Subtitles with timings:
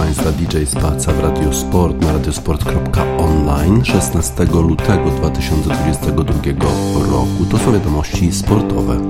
[0.00, 6.32] Państwa DJ Spaca w Radio Sport na radiosport.online 16 lutego 2022
[7.10, 7.46] roku.
[7.50, 9.00] To są wiadomości sportowe.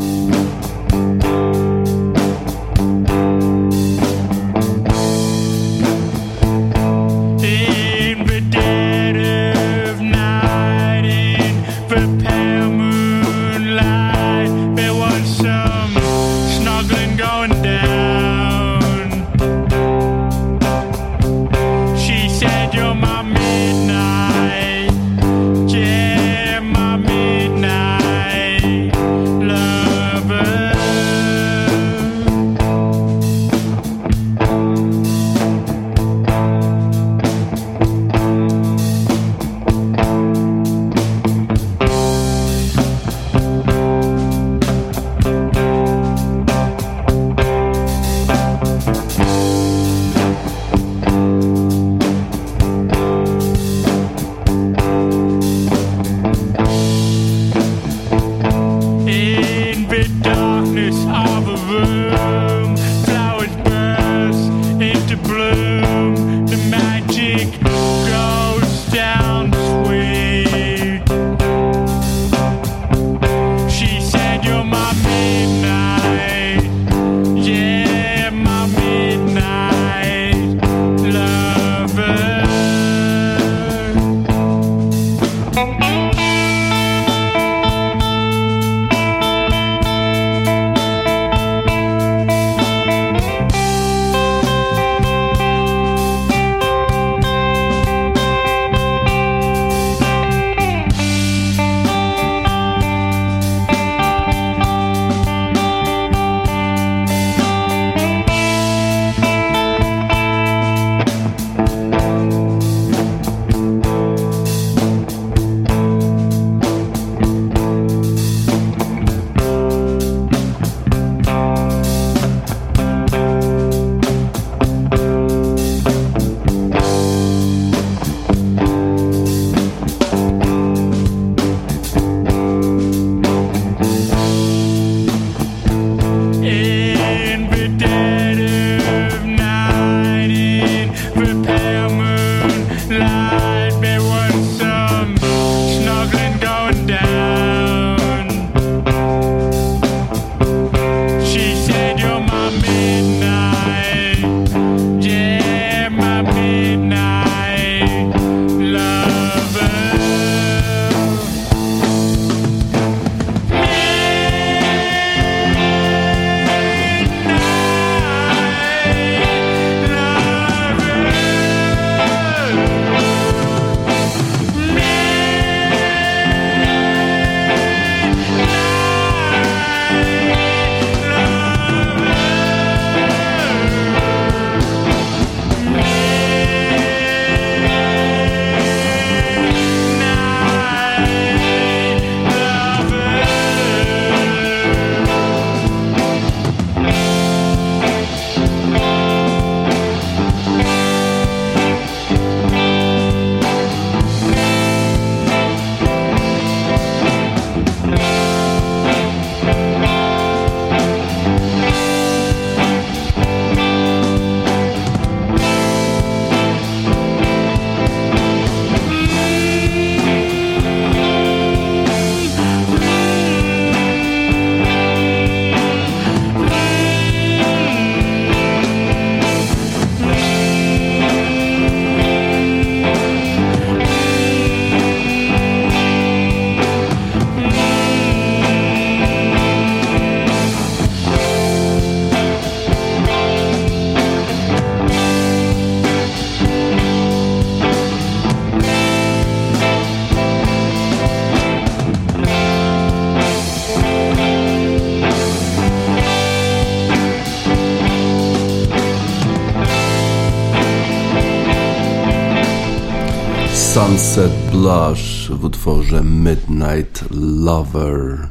[264.71, 267.05] Blush w utworze Midnight
[267.45, 268.29] Lover.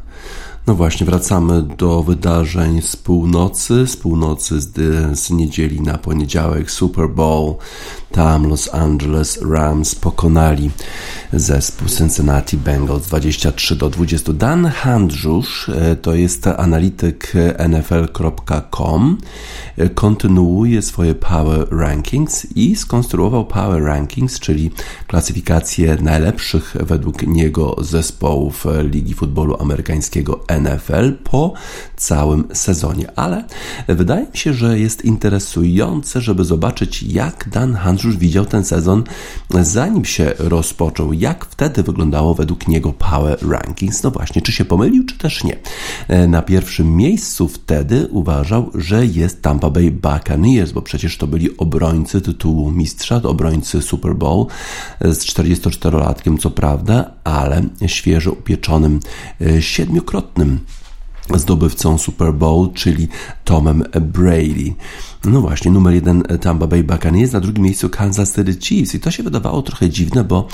[0.67, 4.69] No właśnie, wracamy do wydarzeń z północy, z północy z,
[5.19, 7.55] z niedzieli na poniedziałek Super Bowl.
[8.11, 10.71] Tam Los Angeles Rams pokonali
[11.33, 14.33] zespół Cincinnati Bengals 23 do 20.
[14.33, 17.33] Dan Handrzusz e, to jest analityk
[17.69, 19.17] NFL.com.
[19.79, 24.71] E, kontynuuje swoje Power Rankings i skonstruował Power Rankings, czyli
[25.07, 31.53] klasyfikację najlepszych według niego zespołów Ligi Futbolu Amerykańskiego NFL po
[31.97, 33.11] całym sezonie.
[33.15, 33.43] Ale
[33.87, 39.03] wydaje mi się, że jest interesujące, żeby zobaczyć, jak Dan Handrzusz widział ten sezon,
[39.61, 41.13] zanim się rozpoczął.
[41.13, 44.03] Jak wtedy wyglądało według niego Power Rankings?
[44.03, 45.57] No właśnie, czy się pomylił, czy też nie?
[46.27, 52.21] Na pierwszym miejscu wtedy uważał, że jest Tampa Bay Buccaneers, bo przecież to byli obrońcy
[52.21, 54.45] tytułu mistrza, to obrońcy Super Bowl
[55.01, 58.99] z 44-latkiem, co prawda, ale świeżo upieczonym
[59.41, 60.59] e, siedmiokrotnym
[61.35, 63.07] zdobywcą Super Bowl, czyli
[63.43, 64.73] Tomem Brady.
[65.25, 68.95] No właśnie, numer jeden Tampa Bay Buccaneers, na drugim miejscu Kansas City Chiefs.
[68.95, 70.47] I to się wydawało trochę dziwne, bo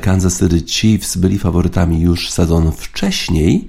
[0.00, 3.68] Kansas City Chiefs byli faworytami już sezon wcześniej,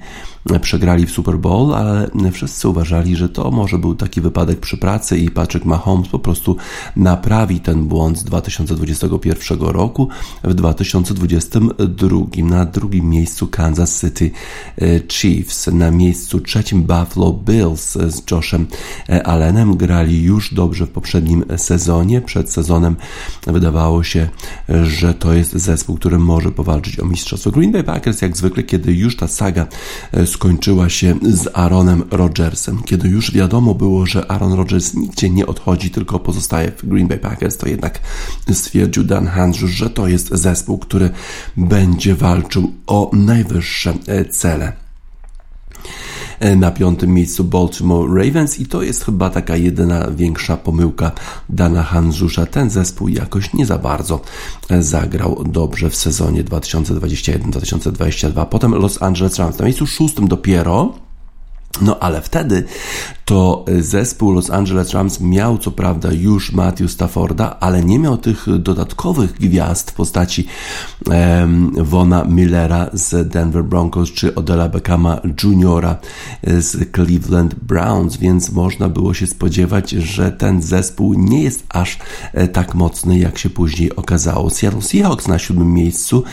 [0.62, 5.18] przegrali w Super Bowl, ale wszyscy uważali, że to może był taki wypadek przy pracy
[5.18, 6.56] i Patrick Mahomes po prostu
[6.96, 10.10] naprawi ten błąd z 2021 roku
[10.44, 12.18] w 2022.
[12.44, 14.32] Na drugim miejscu Kansas City
[14.82, 18.68] e, Chiefs, na miejscu trzecim Buffalo Bills z Joshem
[19.10, 19.78] e, Allenem.
[19.78, 22.22] Grali już dobrze w poprzednim sezonie.
[22.22, 22.96] Przed sezonem
[23.48, 24.30] wydawało się,
[24.84, 27.52] że to jest zespół, który może powalczyć o mistrzostwo.
[27.52, 29.68] Green Bay Packers jak zwykle, kiedy już ta saga
[30.12, 32.84] e, skończyła się z Aaronem Rodgersem.
[32.84, 37.20] Kiedy już wiadomo było, że Aaron Rodgers nigdzie nie odchodzi, tylko pozostaje w Green Bay
[37.20, 38.00] Packers, to jednak
[38.52, 41.10] stwierdził Dan Handrzusz, że to jest zespół, który
[41.58, 44.74] będzie walczył o najwyższe e, cele
[46.56, 51.12] na piątym miejscu Baltimore Ravens i to jest chyba taka jedyna większa pomyłka
[51.50, 52.46] Dana Hanzusza.
[52.46, 54.22] Ten zespół jakoś nie za bardzo
[54.70, 58.46] e, zagrał dobrze w sezonie 2021-2022.
[58.46, 60.94] Potem Los Angeles Rams na miejscu szóstym dopiero
[61.82, 62.64] no ale wtedy
[63.26, 68.46] to zespół Los Angeles Rams miał co prawda już Matthew Stafforda, ale nie miał tych
[68.60, 70.48] dodatkowych gwiazd w postaci
[71.06, 75.96] um, Vona Millera z Denver Broncos czy Odela Beckhama Jr.
[76.44, 81.98] z Cleveland Browns, więc można było się spodziewać, że ten zespół nie jest aż
[82.34, 84.50] e, tak mocny, jak się później okazało.
[84.50, 86.24] Seattle Seahawks na siódmym miejscu,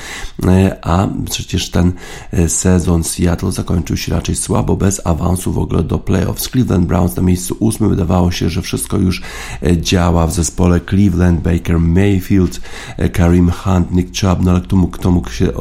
[0.46, 1.92] e, a przecież ten
[2.32, 6.48] e, sezon Seattle zakończył się raczej słabo, bez awansu w ogóle do playoffs.
[6.48, 7.90] Cleveland Browns na miejscu ósmym.
[7.90, 9.22] Wydawało się, że wszystko już
[9.62, 12.60] e, działa w zespole Cleveland, Baker Mayfield,
[12.96, 15.52] e, Karim Hunt, Nick Chubb, no ale kto mógł, kto mógł się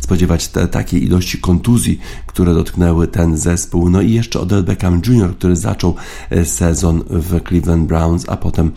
[0.00, 2.00] spodziewać te, takiej ilości kontuzji,
[2.32, 3.90] które dotknęły ten zespół.
[3.90, 5.94] No i jeszcze Odell Beckham Jr., który zaczął
[6.30, 8.72] e, sezon w Cleveland Browns, a potem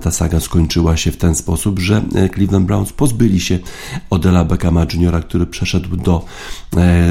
[0.00, 2.02] ta saga skończyła się w ten sposób, że
[2.34, 3.58] Cleveland Browns pozbyli się
[4.10, 6.24] Odella Beckhama Jr., który przeszedł do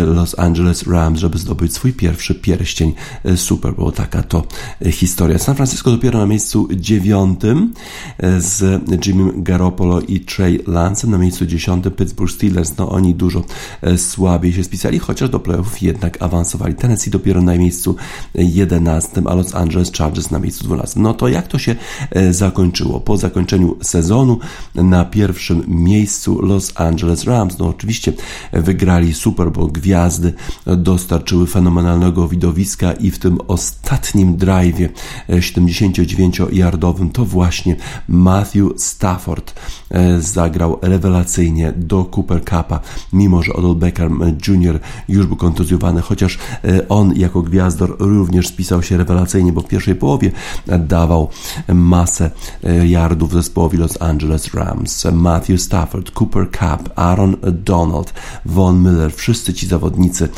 [0.05, 2.93] Los Angeles Rams, żeby zdobyć swój pierwszy pierścień
[3.35, 3.91] Super Bowl.
[3.91, 4.43] Taka to
[4.91, 5.39] historia.
[5.39, 7.73] San Francisco dopiero na miejscu dziewiątym
[8.17, 11.11] e, z Jimmy Garoppolo i Trey Lancem.
[11.11, 12.77] Na miejscu dziesiątym Pittsburgh Steelers.
[12.77, 13.43] No oni dużo
[13.81, 16.75] e, słabiej się spisali, chociaż do playoffów jednak awansowali.
[16.75, 17.95] Tennessee dopiero na miejscu
[18.35, 21.01] jedenastym, a Los Angeles Chargers na miejscu dwunastym.
[21.01, 21.75] No to jak to się
[22.11, 22.99] e, zakończyło?
[22.99, 24.39] Po zakończeniu sezonu
[24.75, 27.57] na pierwszym miejscu Los Angeles Rams.
[27.59, 28.13] No oczywiście
[28.53, 29.71] wygrali Super Bowl.
[29.71, 30.33] Gwiazdy
[30.65, 34.89] dostarczyły fenomenalnego widowiska i w tym ostatnim drive'ie
[35.29, 37.75] 79-yardowym to właśnie
[38.07, 39.53] Matthew Stafford
[39.89, 42.79] e, zagrał rewelacyjnie do Cooper Cupa,
[43.13, 44.79] mimo że Odell Beckham Jr.
[45.09, 45.68] już był kontuzjowany,
[46.01, 50.31] chociaż e, on jako gwiazdor również spisał się rewelacyjnie, bo w pierwszej połowie
[50.79, 51.29] dawał
[51.67, 52.31] masę
[52.63, 55.07] e, yardów zespołowi Los Angeles Rams.
[55.13, 58.13] Matthew Stafford, Cooper Cup, Aaron Donald,
[58.45, 60.29] Von Miller, wszyscy ci zawodnicy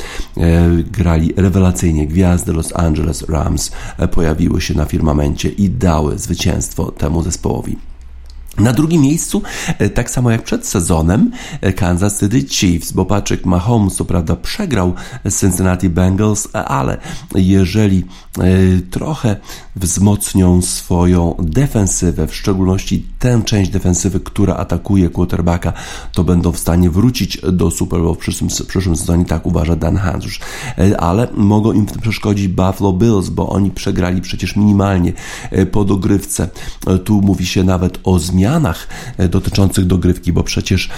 [0.92, 2.08] grali rewelacyjnie.
[2.08, 7.91] Gwiazdy Los Angeles Rams E, pojawiły się na firmamencie i dały zwycięstwo temu zespołowi.
[8.58, 9.42] Na drugim miejscu,
[9.80, 11.32] e, tak samo jak przed sezonem,
[11.62, 14.94] e, Kansas City Chiefs, bo Patrick Mahomes co prawda przegrał
[15.40, 16.98] Cincinnati Bengals, ale
[17.36, 18.06] jeżeli
[18.92, 19.36] trochę
[19.76, 25.74] wzmocnią swoją defensywę, w szczególności tę część defensywy, która atakuje quarterbacka,
[26.14, 29.76] to będą w stanie wrócić do Super Bowl w przyszłym, w przyszłym sezonie, tak uważa
[29.76, 30.40] Dan Handrzusz.
[30.78, 35.14] E, ale mogą im w tym przeszkodzić Buffalo Bills, bo oni przegrali przecież minimalnie
[35.52, 36.50] e, po dogrywce.
[36.88, 38.88] E, tu mówi się nawet o zmianach
[39.30, 40.90] dotyczących dogrywki, bo przecież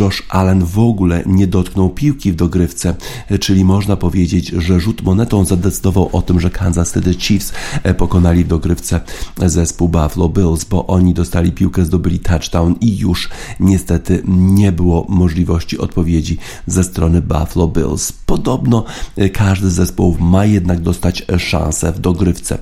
[0.00, 2.94] Josh Allen w ogóle nie dotknął piłki w dogrywce,
[3.40, 7.52] czyli można powiedzieć, że rzut monetą zadecydował o tym, że Kansas City Chiefs
[7.98, 9.00] pokonali w dogrywce
[9.46, 13.28] zespół Buffalo Bills, bo oni dostali piłkę, zdobyli touchdown i już
[13.60, 18.12] niestety nie było możliwości odpowiedzi ze strony Buffalo Bills.
[18.12, 18.84] Podobno
[19.32, 22.58] każdy z zespołów ma jednak dostać szansę w dogrywce,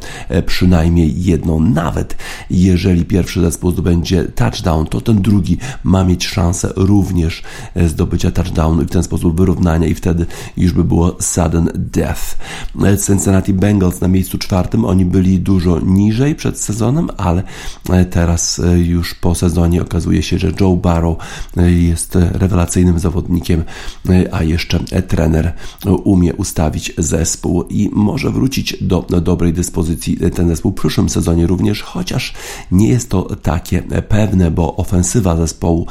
[0.46, 1.60] przynajmniej jedną.
[1.60, 2.16] Nawet
[2.50, 7.42] jeżeli pierwszy zespół zdobędzie touchdown, to ten drugi ma mieć szansę również
[7.86, 10.26] zdobycia touchdownu i w ten sposób wyrównania i wtedy
[10.56, 12.38] już by było sudden death.
[13.06, 17.42] Cincinnati Bengals na miejscu czwartym, oni byli dużo niżej przed sezonem, ale
[18.10, 21.16] teraz już po sezonie okazuje się, że Joe Barrow
[21.56, 23.64] jest rewelacyjnym zawodnikiem,
[24.32, 25.52] a jeszcze trener
[26.04, 31.82] umie ustawić zespół i może wrócić do dobrej dyspozycji ten zespół w przyszłym sezonie również,
[31.82, 32.34] chociaż
[32.70, 35.86] nie jest to takie pewne, bo ofensywa zespołu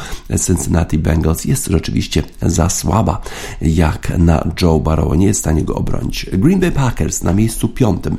[0.46, 3.22] Cincinnati Bengals jest rzeczywiście za słaba
[3.62, 5.17] jak na Joe Barrow.
[5.17, 6.25] Nie jest w stanie go obronić.
[6.34, 8.17] Green Bay Packers na miejscu piątym.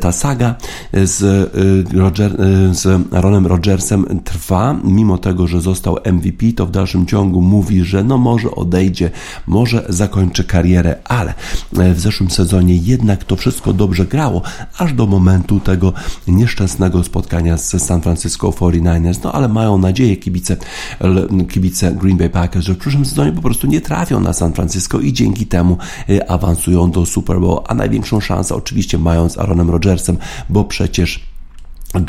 [0.00, 0.54] Ta saga
[0.92, 1.50] z,
[1.94, 2.36] Roger,
[2.72, 8.04] z Aaronem Rodgersem trwa, mimo tego, że został MVP, to w dalszym ciągu mówi, że
[8.04, 9.10] no może odejdzie,
[9.46, 11.34] może zakończy karierę, ale
[11.72, 14.42] w zeszłym sezonie jednak to wszystko dobrze grało,
[14.78, 15.92] aż do momentu tego
[16.28, 20.56] nieszczęsnego spotkania z San Francisco 49ers, no ale mają nadzieję kibice,
[21.52, 25.00] kibice Green Bay Packers, że w przyszłym sezonie po prostu nie trafią na San Francisco
[25.00, 25.78] i dzięki temu
[26.28, 30.18] awansują do Super Bowl, a największą szansę oczywiście mają z Aaronem Rodgersem,
[30.48, 31.29] bo przecież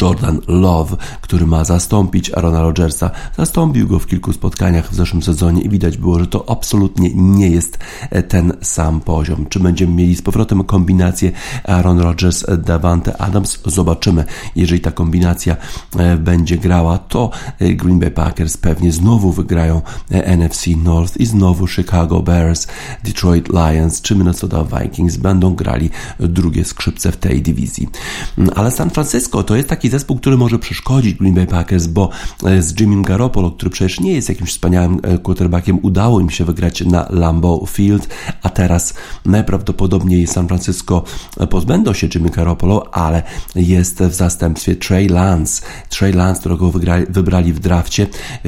[0.02, 5.62] Jordan Love, który ma zastąpić Arona Rodgersa, zastąpił go w kilku spotkaniach w zeszłym sezonie
[5.62, 9.46] i widać było, że to absolutnie nie jest e, ten sam poziom.
[9.50, 11.32] Czy będziemy mieli z powrotem kombinację
[11.64, 13.60] Aaron Rodgers, Davante Adams?
[13.66, 14.26] Zobaczymy.
[14.56, 15.56] Jeżeli ta kombinacja
[15.98, 21.68] e, będzie grała, to e, Green Bay Packers pewnie znowu wygrają NFC North i znowu
[21.68, 22.68] Chicago Bears,
[23.04, 27.90] Detroit Lions czy Minnesota Vikings będą grali drugie skrzypce w tej dywizji.
[28.38, 32.10] Mm, ale San Francisco to jest taki zespół, który może przeszkodzić Green Bay Packers, bo
[32.46, 36.46] e, z Jimmy Garoppolo, który przecież nie jest jakimś wspaniałym e, quarterbackiem, udało im się
[36.46, 38.08] wygrać na Lambeau Field,
[38.44, 38.94] a teraz
[39.26, 41.04] najprawdopodobniej San Francisco
[41.40, 43.24] e, pozbędą się Jimmy Garoppolo, ale
[43.56, 45.62] jest w zastępstwie Trey Lance.
[45.90, 48.08] Trey Lance, którego wygrali, wybrali w drafcie,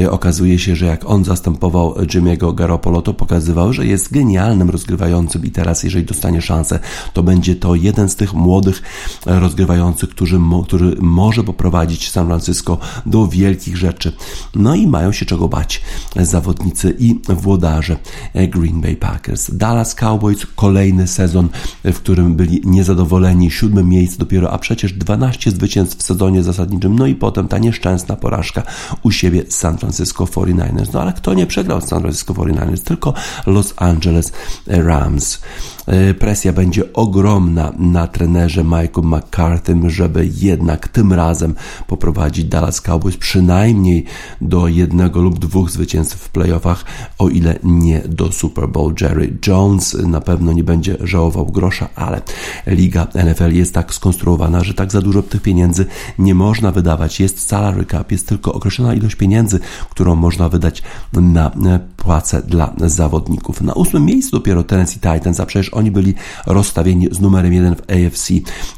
[0.09, 5.51] okazuje się, że jak on zastępował Jimmy'ego Garoppolo, to pokazywał, że jest genialnym rozgrywającym i
[5.51, 6.79] teraz, jeżeli dostanie szansę,
[7.13, 8.81] to będzie to jeden z tych młodych
[9.25, 14.13] rozgrywających, którzy, który może poprowadzić San Francisco do wielkich rzeczy.
[14.55, 15.81] No i mają się czego bać
[16.15, 17.97] zawodnicy i włodarze
[18.33, 19.55] Green Bay Packers.
[19.55, 21.49] Dallas Cowboys kolejny sezon,
[21.83, 27.07] w którym byli niezadowoleni, siódme miejsce dopiero, a przecież 12 zwycięstw w sezonie zasadniczym, no
[27.07, 28.63] i potem ta nieszczęsna porażka
[29.03, 30.93] u siebie San Francisco 49ers.
[30.93, 32.83] No ale kto nie przegrał San Francisco 49ers?
[32.83, 33.13] Tylko
[33.45, 34.31] Los Angeles
[34.67, 35.41] Rams.
[35.87, 41.55] E, presja będzie ogromna na trenerze Michael McCarthy, żeby jednak tym razem
[41.87, 44.05] poprowadzić Dallas Cowboys przynajmniej
[44.41, 46.85] do jednego lub dwóch zwycięstw w playoffach,
[47.19, 48.93] o ile nie do Super Bowl.
[49.01, 52.21] Jerry Jones na pewno nie będzie żałował grosza, ale
[52.67, 55.85] liga NFL jest tak skonstruowana, że tak za dużo tych pieniędzy
[56.19, 57.19] nie można wydawać.
[57.19, 59.59] Jest salary cap, jest tylko określona ilość pieniędzy,
[59.89, 63.61] którą można wydać na płace dla zawodników.
[63.61, 66.13] Na ósmym miejscu dopiero Tennessee Titans, a przecież oni byli
[66.45, 68.29] rozstawieni z numerem jeden w AFC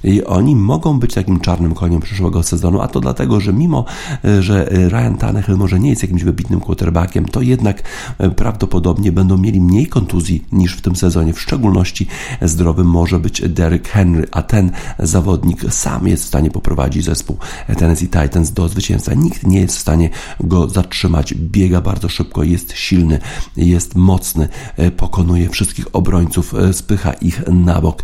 [0.04, 3.86] i oni mogą być takim czarnym koniem przyszłego sezonu, a to dlatego, że mimo,
[4.26, 7.84] e, że Ryan Tannehill może nie jest jakimś wybitnym quarterbackiem, to jednak
[8.18, 11.34] e, prawdopodobnie będą mieli mniej kontuzji niż w tym sezonie.
[11.34, 12.08] W szczególności
[12.42, 17.38] zdrowym może być Derrick Henry, a ten zawodnik sam jest w stanie poprowadzić zespół
[17.78, 19.14] Tennessee Titans do zwycięstwa.
[19.14, 20.10] Nikt nie jest w stanie
[20.40, 21.34] go zatrzymać.
[21.34, 23.20] Biega bardzo szybko, jest silny,
[23.58, 26.54] jest mocny, e, pokonuje wszystkich obrońców,
[26.86, 28.04] spycha ich na bok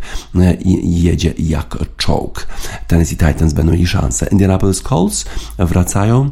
[0.65, 2.47] i jedzie jak czołg.
[2.87, 4.27] Tennessee Titans będą mieli szansę.
[4.31, 5.25] Indianapolis Colts
[5.57, 6.31] wracają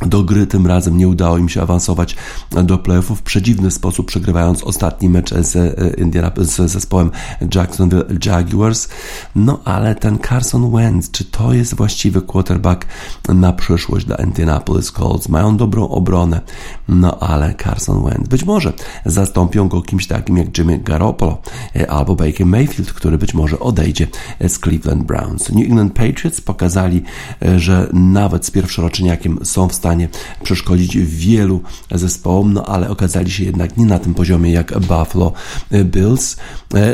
[0.00, 2.16] do gry tym razem nie udało im się awansować
[2.64, 7.10] do playoffów w przedziwny sposób, przegrywając ostatni mecz z, e, Indiana, z zespołem
[7.54, 8.88] Jacksonville Jaguars.
[9.34, 12.86] No ale ten Carson Wentz, czy to jest właściwy quarterback
[13.28, 15.28] na przyszłość dla Indianapolis Colts?
[15.28, 16.40] Mają dobrą obronę,
[16.88, 18.72] no ale Carson Wentz być może
[19.06, 21.38] zastąpią go kimś takim jak Jimmy Garoppolo
[21.76, 24.06] e, albo Baker Mayfield, który być może odejdzie
[24.40, 25.50] z Cleveland Browns.
[25.50, 27.02] New England Patriots pokazali,
[27.42, 30.08] e, że nawet z pierwszoroczniakiem są w stanie stanie
[30.42, 35.32] przeszkodzić wielu zespołom, no ale okazali się jednak nie na tym poziomie jak Buffalo
[35.84, 36.36] Bills.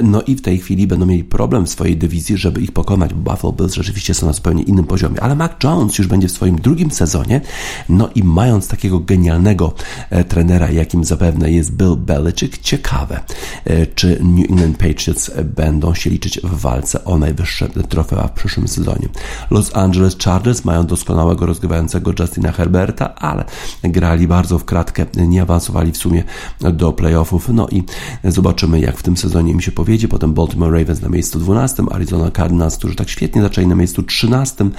[0.03, 3.53] No i w tej chwili będą mieli problem w swojej dywizji, żeby ich pokonać, Buffalo
[3.53, 5.21] Bills rzeczywiście są na zupełnie innym poziomie.
[5.21, 7.41] Ale Mac Jones już będzie w swoim drugim sezonie,
[7.89, 9.75] no i mając takiego genialnego
[10.11, 13.21] e, trenera, jakim zapewne jest Bill Belichick, ciekawe,
[13.65, 18.69] e, czy New England Patriots będą się liczyć w walce o najwyższe trofea w przyszłym
[18.69, 19.09] sezonie.
[19.51, 22.53] Los Angeles Chargers mają doskonałego rozgrywającego Justina
[22.83, 23.45] Herberta, ale
[23.85, 26.25] grali bardzo w kratkę, nie awansowali w sumie
[26.61, 27.83] do playoffów, no i
[28.25, 30.09] zobaczymy jak w tym sezonie im się powiedzie.
[30.09, 34.71] Potem Baltimore Ravens na miejscu 12, Arizona Cardinals, którzy tak świetnie zaczęli na miejscu 13,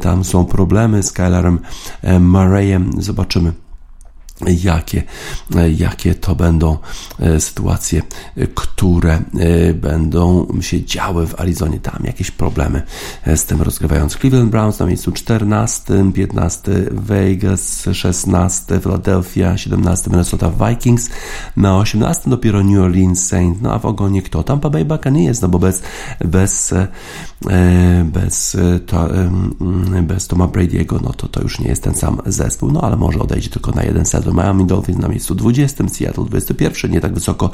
[0.00, 1.58] tam są problemy z Kylerem
[2.20, 3.52] Murrayem, zobaczymy
[4.40, 5.02] jakie,
[5.76, 6.78] jakie to będą
[7.20, 8.02] e, sytuacje,
[8.54, 11.80] które e, będą się działy w Arizonie.
[11.80, 12.82] Tam jakieś problemy
[13.24, 14.16] e, z tym rozgrywając.
[14.16, 21.10] Cleveland Browns na miejscu 14, 15 Vegas, 16 Philadelphia, 17 Minnesota Vikings,
[21.56, 24.42] na 18 dopiero New Orleans Saints, no a w ogonie kto?
[24.42, 25.82] Tampa Bay Buccaneers, no bo bez,
[26.24, 26.74] bez,
[28.04, 29.08] bez, to,
[30.02, 33.18] bez Toma Brady'ego, no to to już nie jest ten sam zespół, no ale może
[33.18, 37.50] odejdzie tylko na jeden sezon Miami Dolphins na miejscu 20, Seattle 21, nie tak wysoko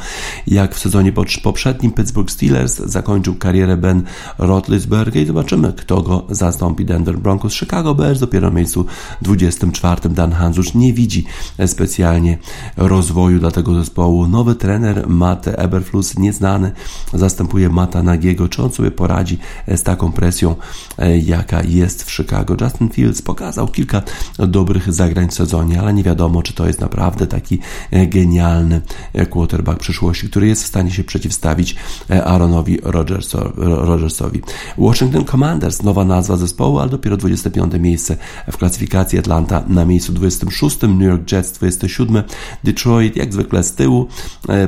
[0.46, 1.12] jak w sezonie
[1.42, 1.92] poprzednim.
[1.92, 4.02] Pittsburgh Steelers zakończył karierę Ben
[4.38, 6.84] Roethlisberger i zobaczymy, kto go zastąpi.
[6.84, 8.86] Denver Broncos, Chicago Bears dopiero na miejscu
[9.22, 10.08] 24.
[10.08, 11.24] Dan Hanzusz nie widzi
[11.66, 12.38] specjalnie
[12.76, 14.28] rozwoju dla tego zespołu.
[14.28, 16.72] Nowy trener Matt Eberflus, nieznany,
[17.14, 18.48] zastępuje Mata Nagiego.
[18.48, 20.56] Czy on sobie poradzi z taką presją,
[20.98, 22.56] e, jaka jest w Chicago?
[22.60, 24.02] Justin Fields pokazał kilka
[24.38, 27.58] dobrych zagrań w sezonie, ale nie wiadomo, czy to jest naprawdę taki
[27.90, 28.80] e, genialny
[29.12, 31.76] e, quarterback przyszłości, który jest w stanie się przeciwstawić
[32.10, 34.42] e, Aaronowi Rodgersowi.
[34.78, 38.16] Washington Commanders, nowa nazwa zespołu, ale dopiero 25 miejsce
[38.52, 42.22] w klasyfikacji Atlanta na miejscu 26, New York Jets 27,
[42.64, 44.08] Detroit jak zwykle z tyłu,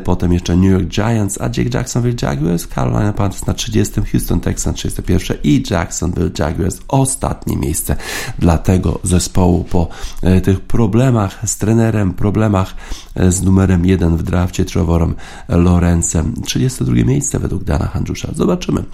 [0.05, 4.77] potem jeszcze New York Giants, a Jake Jacksonville Jaguars, Carolina Panthers na 30, Houston Texans
[4.77, 7.97] 31 i Jacksonville Jaguars ostatnie miejsce
[8.39, 9.89] dla tego zespołu po
[10.43, 11.82] tych problemach z trenerem
[12.17, 12.75] problemach
[13.15, 15.15] e, z numerem 1 w drafcie Trevorem
[15.49, 16.35] Lorencem.
[16.45, 18.29] 32 miejsce według Dana Handżusza.
[18.35, 18.85] Zobaczymy.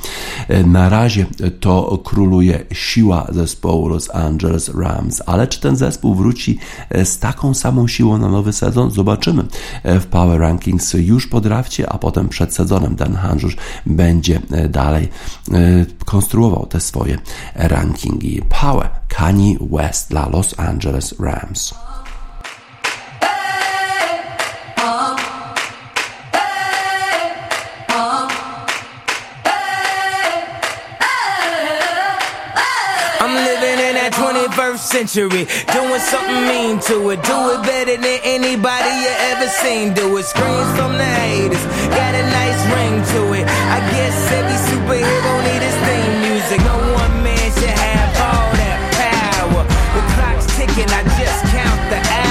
[0.48, 1.26] E, na razie
[1.60, 6.58] to króluje siła zespołu Los Angeles Rams, ale czy ten zespół wróci
[6.90, 8.90] e, z taką samą siłą na nowy sezon?
[8.90, 9.44] Zobaczymy
[9.84, 15.08] w Power Rankings już po drafcie, a potem przed sezonem Dan Handżusz będzie dalej
[16.04, 17.18] konstruował te swoje
[17.54, 18.42] rankingi.
[18.60, 21.87] Power Kanye West dla Los Angeles Rams.
[34.78, 35.44] Century.
[35.72, 37.22] Doing something mean to it.
[37.22, 39.94] Do it better than anybody you ever seen.
[39.94, 40.24] Do it.
[40.24, 41.64] Screams from the haters.
[41.90, 43.44] Got a nice ring to it.
[43.46, 46.60] I guess every superhero need his theme music.
[46.64, 49.62] No one man should have all that power.
[49.94, 50.88] The clock's ticking.
[50.88, 52.27] I just count the hours.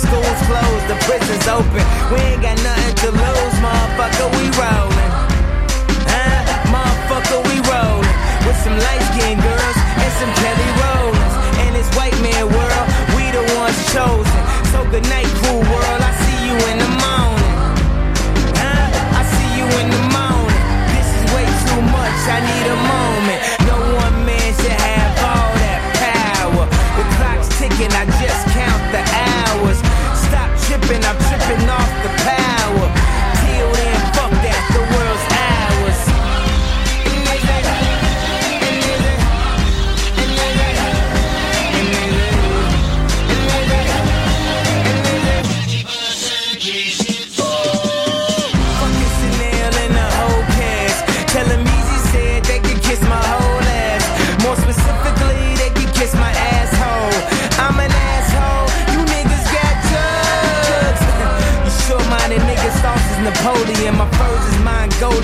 [0.00, 0.86] School's closed.
[0.88, 1.84] The prison's open.
[2.08, 4.28] We ain't got nothing to lose, motherfucker.
[4.36, 5.12] We rollin'.
[6.08, 6.40] Huh?
[6.72, 8.16] Motherfucker, we rollin'.
[8.46, 11.34] With some light skinned girls and some Kelly Rollins.
[11.64, 14.40] In this white man world, we the ones chosen.
[14.72, 16.00] So good night, cool world.
[16.00, 17.54] I see you in the morning.
[18.56, 19.20] Huh?
[19.20, 20.64] I see you in the morning.
[20.96, 22.18] This is way too much.
[22.36, 23.09] I need a moment.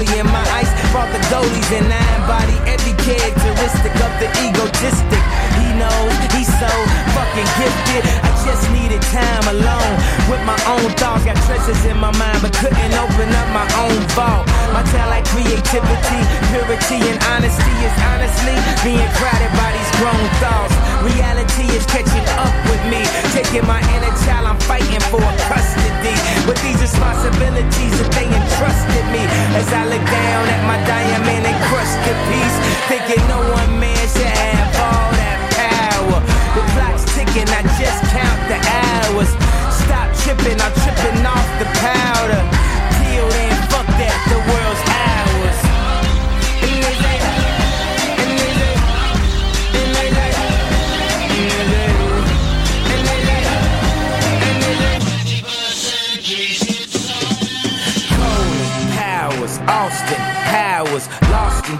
[0.06, 0.26] Mongolian.
[0.26, 5.22] My ice brought the goalies and I embody every characteristic of the egotistic.
[5.58, 6.70] He knows he's so
[7.14, 8.02] fucking gifted.
[8.22, 9.94] I just needed time alone
[10.30, 11.24] with my own thoughts.
[11.24, 14.46] Got treasures in my mind, but couldn't open up my own vault.
[14.72, 19.65] My talent, creativity, purity, and honesty is honestly being crowded by
[20.00, 20.74] grown thoughts.
[21.04, 23.00] Reality is catching up with me.
[23.32, 26.16] Taking my inner child, I'm fighting for custody.
[26.44, 29.22] With these responsibilities that they entrusted me.
[29.56, 32.56] As I look down at my diamond and crusted piece,
[32.90, 36.20] thinking no one man should have all that power.
[36.56, 39.30] The clock's ticking, I just count the hours.
[39.72, 42.42] Stop tripping, I'm tripping off the powder.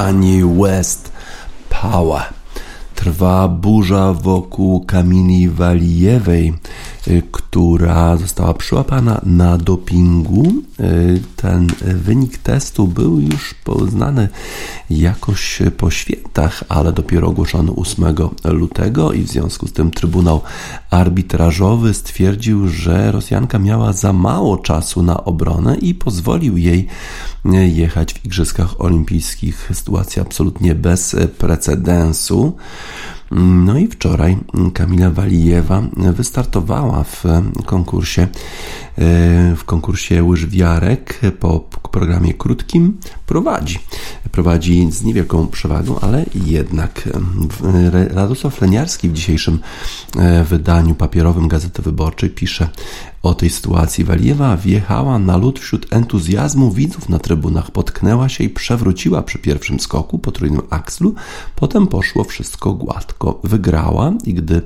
[0.00, 1.12] Kanye West
[1.68, 2.22] Power.
[2.94, 6.54] Trwa burza wokół Kamili Walijewej,
[7.08, 10.52] y, która została przyłapana na dopingu.
[10.80, 14.28] Y, Ten wynik testu był już poznany
[14.90, 18.04] jakoś po świętach, ale dopiero ogłoszony 8
[18.44, 20.40] lutego i w związku z tym Trybunał
[20.90, 26.86] Arbitrażowy stwierdził, że Rosjanka miała za mało czasu na obronę i pozwolił jej
[27.68, 29.70] jechać w Igrzyskach Olimpijskich.
[29.72, 32.56] Sytuacja absolutnie bez precedensu.
[33.30, 34.36] No i wczoraj
[34.74, 37.24] Kamila Walijewa wystartowała w
[37.66, 38.28] konkursie
[39.56, 43.78] w konkursie łyżwiarek po programie krótkim prowadzi.
[44.32, 47.08] Prowadzi z niewielką przewagą, ale jednak
[48.10, 49.58] Radosław Leniarski w dzisiejszym
[50.48, 52.68] wydaniu papierowym Gazety Wyborczej pisze
[53.22, 54.04] o tej sytuacji.
[54.04, 59.80] Walijewa wjechała na lód wśród entuzjazmu widzów na trybunach, potknęła się i przewróciła przy pierwszym
[59.80, 61.14] skoku potrójnym akslu,
[61.56, 63.19] potem poszło wszystko gładko.
[63.44, 64.62] Wygrała i gdy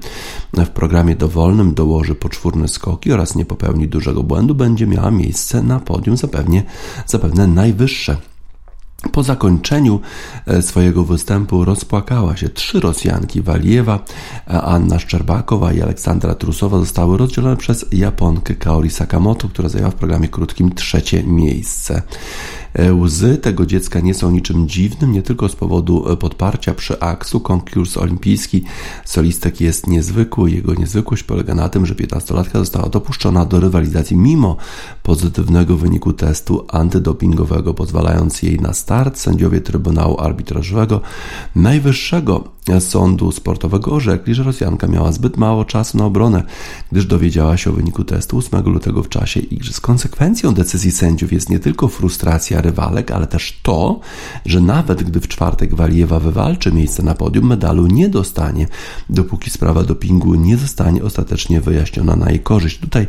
[0.52, 5.80] w programie dowolnym dołoży poczwórne skoki oraz nie popełni dużego błędu, będzie miała miejsce na
[5.80, 6.62] podium zapewne,
[7.06, 8.16] zapewne najwyższe.
[9.12, 10.00] Po zakończeniu
[10.60, 12.48] swojego występu rozpłakała się.
[12.48, 13.98] Trzy Rosjanki, Waliewa,
[14.46, 20.28] Anna Szczerbakowa i Aleksandra Trusowa zostały rozdzielone przez Japonkę Kaori Sakamoto, która zajęła w programie
[20.28, 22.02] krótkim trzecie miejsce.
[22.92, 27.40] Łzy tego dziecka nie są niczym dziwnym, nie tylko z powodu podparcia przy aksu.
[27.40, 28.64] Konkurs olimpijski
[29.04, 30.50] solistek jest niezwykły.
[30.50, 34.56] Jego niezwykłość polega na tym, że 15-latka została dopuszczona do rywalizacji mimo
[35.02, 39.18] pozytywnego wyniku testu antydopingowego, pozwalając jej na start.
[39.18, 41.00] Sędziowie Trybunału Arbitrażowego
[41.56, 42.44] Najwyższego
[42.80, 46.42] Sądu Sportowego orzekli, że Rosjanka miała zbyt mało czasu na obronę,
[46.92, 49.82] gdyż dowiedziała się o wyniku testu 8 lutego w czasie igrzysk.
[49.82, 54.00] Konsekwencją decyzji sędziów jest nie tylko frustracja rywalek, ale też to,
[54.46, 58.66] że nawet gdy w czwartek Waliewa wywalczy miejsce na podium, medalu nie dostanie,
[59.10, 62.78] dopóki sprawa dopingu nie zostanie ostatecznie wyjaśniona na jej korzyść.
[62.78, 63.06] Tutaj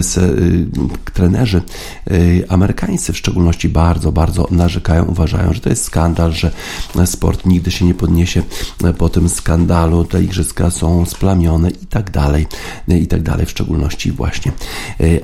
[0.00, 0.66] z, y,
[1.14, 1.62] trenerzy
[2.10, 6.50] y, amerykańscy w szczególności bardzo, bardzo narzekają, uważają, że to jest skandal, że
[7.04, 8.42] sport nigdy się nie podniesie
[8.98, 12.46] po tym skandalu, te igrzyska są splamione i tak dalej,
[12.88, 14.52] i tak dalej, w szczególności właśnie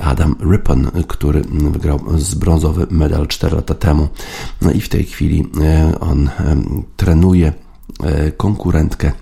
[0.00, 4.09] Adam Rippon, który wygrał z brązowy medal 4 lata temu
[4.62, 5.49] no i w tej chwili
[6.01, 6.31] on
[6.97, 7.53] trenuje
[8.37, 9.12] konkurentkę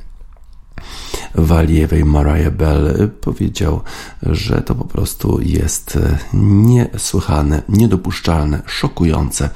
[1.35, 3.81] Waliewej Mariah Bell powiedział,
[4.23, 5.99] że to po prostu jest
[6.35, 9.51] niesłychane, niedopuszczalne, szokujące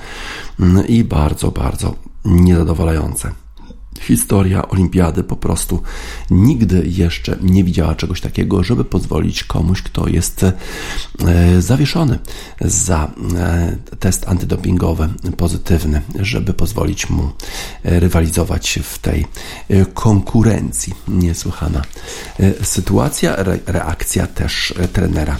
[0.88, 3.30] i bardzo, bardzo niezadowalające.
[4.00, 5.82] Historia olimpiady po prostu
[6.30, 10.54] nigdy jeszcze nie widziała czegoś takiego, żeby pozwolić komuś, kto jest e,
[11.62, 12.18] zawieszony
[12.60, 17.30] za e, test antydopingowy pozytywny, żeby pozwolić mu
[17.84, 19.26] e, rywalizować w tej
[19.94, 20.94] konkurencji.
[21.08, 21.82] Niesłychana
[22.62, 25.36] sytuacja, reakcja też trenera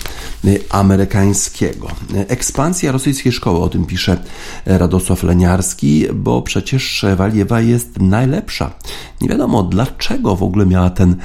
[0.71, 1.88] amerykańskiego.
[2.29, 4.16] Ekspansja rosyjskiej szkoły, o tym pisze
[4.66, 8.47] Radosław Leniarski, bo przecież Waliewa jest najlepsza.
[9.20, 11.16] Nie wiadomo dlaczego w ogóle miała ten,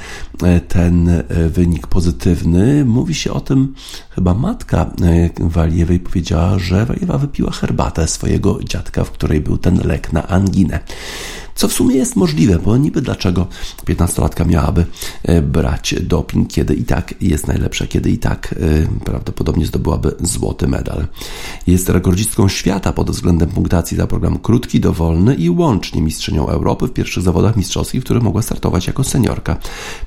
[0.42, 2.84] e, ten e, wynik pozytywny.
[2.84, 3.74] Mówi się o tym,
[4.10, 9.80] chyba matka e, Waliewej powiedziała, że Waliewa wypiła herbatę swojego dziadka, w której był ten
[9.84, 10.80] lek na anginę.
[11.54, 13.46] Co w sumie jest możliwe, bo niby dlaczego
[13.86, 14.86] 15-latka miałaby
[15.22, 20.68] e, brać doping, kiedy i tak jest najlepsza, kiedy i tak e, prawdopodobnie zdobyłaby złoty
[20.68, 21.06] medal.
[21.66, 26.92] Jest rekordzistką świata pod względem punktacji za program krótki, dowolny i łącznie mistrzynią Europy w
[26.92, 29.56] pierwszych zawodach mistrzowskich, w których mogła startować jako seniorka.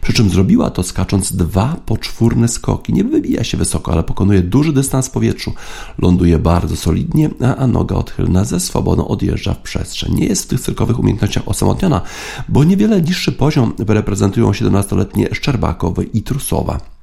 [0.02, 2.94] Przy czym zrobiła to skacząc dwa poczwórne skoki.
[2.94, 5.54] Nie wybija się wysoko, ale pokonuje duży dystans w powietrzu.
[5.98, 10.14] Ląduje bardzo solidnie, a noga odchylna ze swobodą odjeżdża w przestrzeń.
[10.14, 12.02] Nie jest w tych cyrkowych umiejętnościach osamotniona,
[12.50, 16.97] bo niewiele niższy poziom reprezentują 17-letnie Szczerbakowe i Trusowa.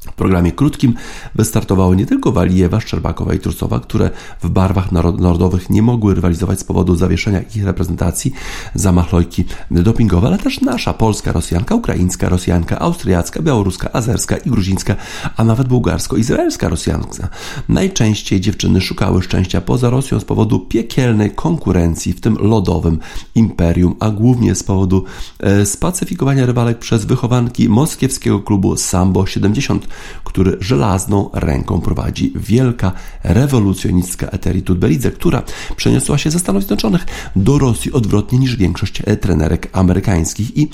[0.00, 0.94] W programie krótkim
[1.34, 4.10] wystartowały nie tylko Walijewa, Szczerbakowa i Trusowa, które
[4.42, 8.32] w barwach narodowych nie mogły rywalizować z powodu zawieszenia ich reprezentacji
[8.74, 14.96] za machlojki dopingowe, ale też nasza polska Rosjanka, ukraińska Rosjanka, austriacka, białoruska, azerska i gruzińska,
[15.36, 17.28] a nawet bułgarsko-izraelska Rosjanka.
[17.68, 22.98] Najczęściej dziewczyny szukały szczęścia poza Rosją z powodu piekielnej konkurencji w tym lodowym
[23.34, 25.04] imperium, a głównie z powodu
[25.40, 29.89] e, spacyfikowania rywalek przez wychowanki moskiewskiego klubu Sambo 70
[30.24, 32.92] który żelazną ręką prowadzi wielka
[33.24, 35.42] rewolucjonistka Eteri Tutberidze, która
[35.76, 40.68] przeniosła się ze Stanów Zjednoczonych do Rosji odwrotnie niż większość trenerek amerykańskich i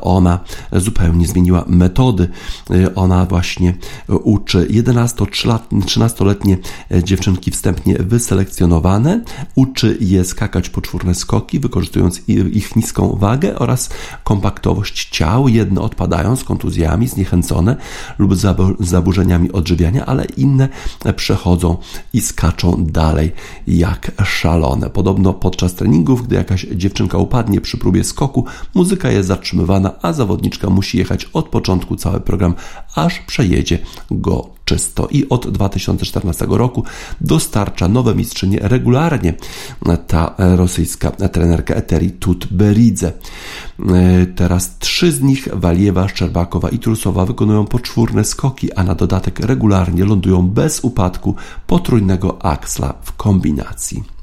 [0.00, 0.40] ona
[0.72, 2.28] zupełnie zmieniła metody.
[2.94, 3.74] Ona właśnie
[4.08, 6.58] uczy 11-13-letnie
[7.02, 9.20] dziewczynki wstępnie wyselekcjonowane,
[9.54, 13.90] uczy je skakać poczwórne skoki, wykorzystując ich niską wagę oraz
[14.24, 15.48] kompaktowość ciał.
[15.48, 17.76] Jedne odpadają z kontuzjami, zniechęcone
[18.18, 18.34] lub
[18.80, 20.68] zaburzeniami odżywiania, ale inne
[21.16, 21.76] przechodzą
[22.12, 23.32] i skaczą dalej
[23.66, 24.90] jak szalone.
[24.90, 30.70] Podobno podczas treningów, gdy jakaś dziewczynka upadnie przy próbie skoku, muzyka jest zatrzymywana, a zawodniczka
[30.70, 32.54] musi jechać od początku cały program,
[32.96, 33.78] aż przejedzie
[34.10, 36.84] go czysto i od 2014 roku
[37.20, 39.34] dostarcza nowe mistrzynie regularnie
[40.06, 43.12] ta rosyjska trenerka Eteri Tutberidze.
[44.36, 50.04] Teraz trzy z nich, Waliewa, Szczerbakowa i Trusowa, wykonują poczwórne skoki, a na dodatek regularnie
[50.04, 51.34] lądują bez upadku
[51.66, 54.15] potrójnego aksla w kombinacji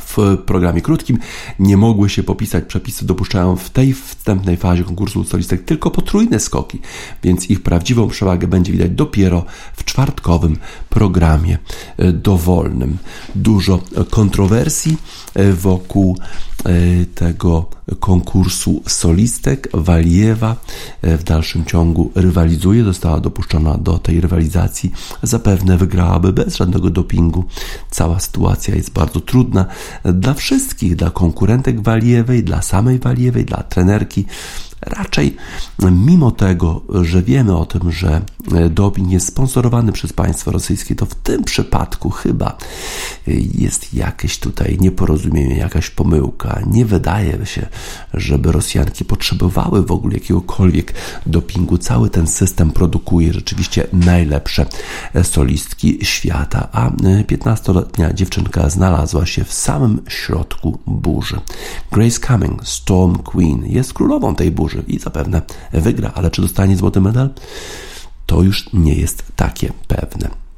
[0.00, 1.18] w programie krótkim
[1.58, 2.64] nie mogły się popisać.
[2.64, 6.80] Przepisy dopuszczają w tej wstępnej fazie konkursu solistek tylko potrójne skoki,
[7.22, 9.44] więc ich prawdziwą przewagę będzie widać dopiero
[9.76, 11.58] w czwartkowym programie
[11.96, 12.98] e, dowolnym.
[13.34, 14.96] Dużo kontrowersji
[15.34, 16.18] e, wokół
[16.64, 17.66] e, tego
[18.00, 19.68] konkursu solistek.
[19.74, 20.56] Waliewa
[21.02, 24.92] w dalszym ciągu rywalizuje, została dopuszczona do tej rywalizacji.
[25.22, 27.44] Zapewne wygrałaby bez żadnego dopingu.
[27.90, 29.66] Cała sytuacja jest bardzo trudna
[30.04, 34.24] dla wszystkich, dla konkurentek Waliewej, dla samej Waliewej, dla trenerki.
[34.82, 35.36] Raczej,
[35.90, 38.22] mimo tego, że wiemy o tym, że
[38.70, 42.56] doping jest sponsorowany przez państwo rosyjskie, to w tym przypadku chyba
[43.54, 46.60] jest jakieś tutaj nieporozumienie, jakaś pomyłka.
[46.66, 47.66] Nie wydaje się,
[48.14, 50.94] żeby Rosjanki potrzebowały w ogóle jakiegokolwiek
[51.26, 51.78] dopingu.
[51.78, 54.66] Cały ten system produkuje rzeczywiście najlepsze
[55.22, 56.90] solistki świata, a
[57.28, 61.40] 15-letnia dziewczynka znalazła się w samym środku burzy.
[61.92, 67.00] Grace Cumming, Storm Queen, jest królową tej burzy i zapewne wygra, ale czy dostanie złoty
[67.00, 67.30] medal?
[68.26, 70.49] To już nie jest takie pewne.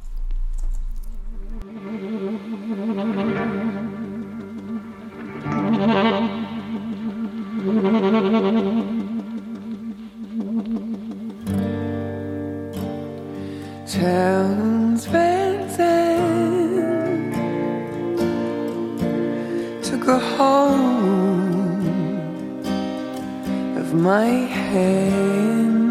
[24.13, 24.33] My
[24.69, 25.81] hand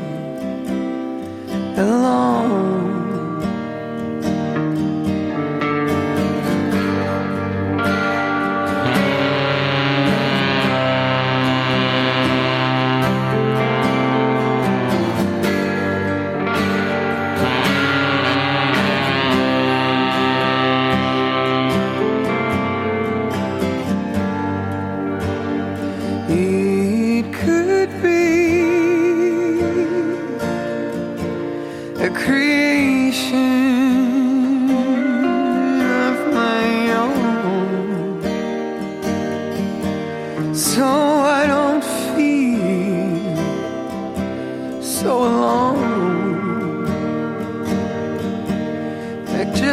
[1.84, 2.27] alone.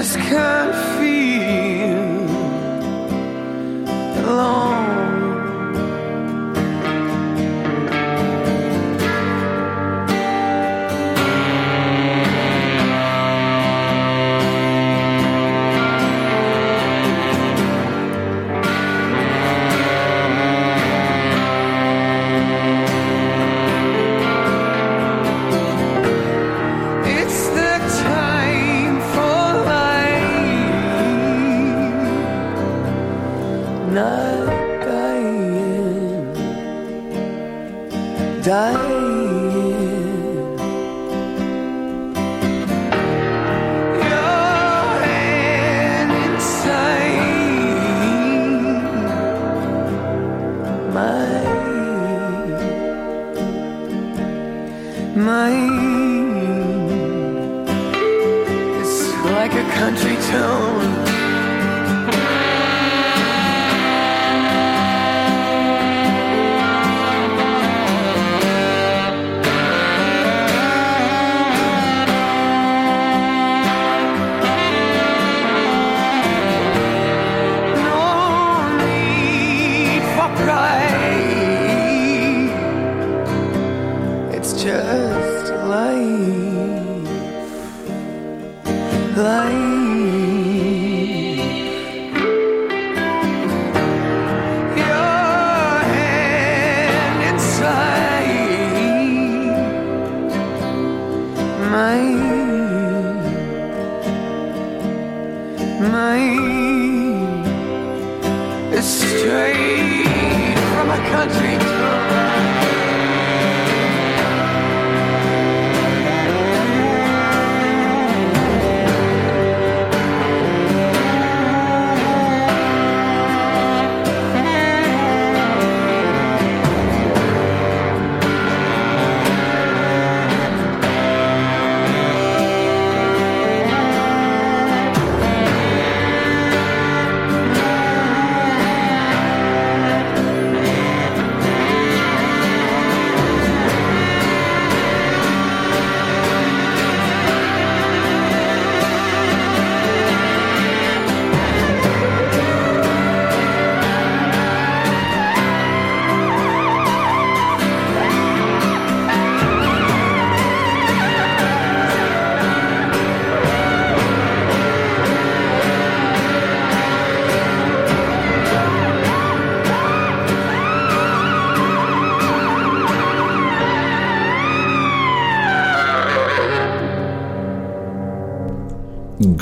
[0.05, 1.34] Just can't feel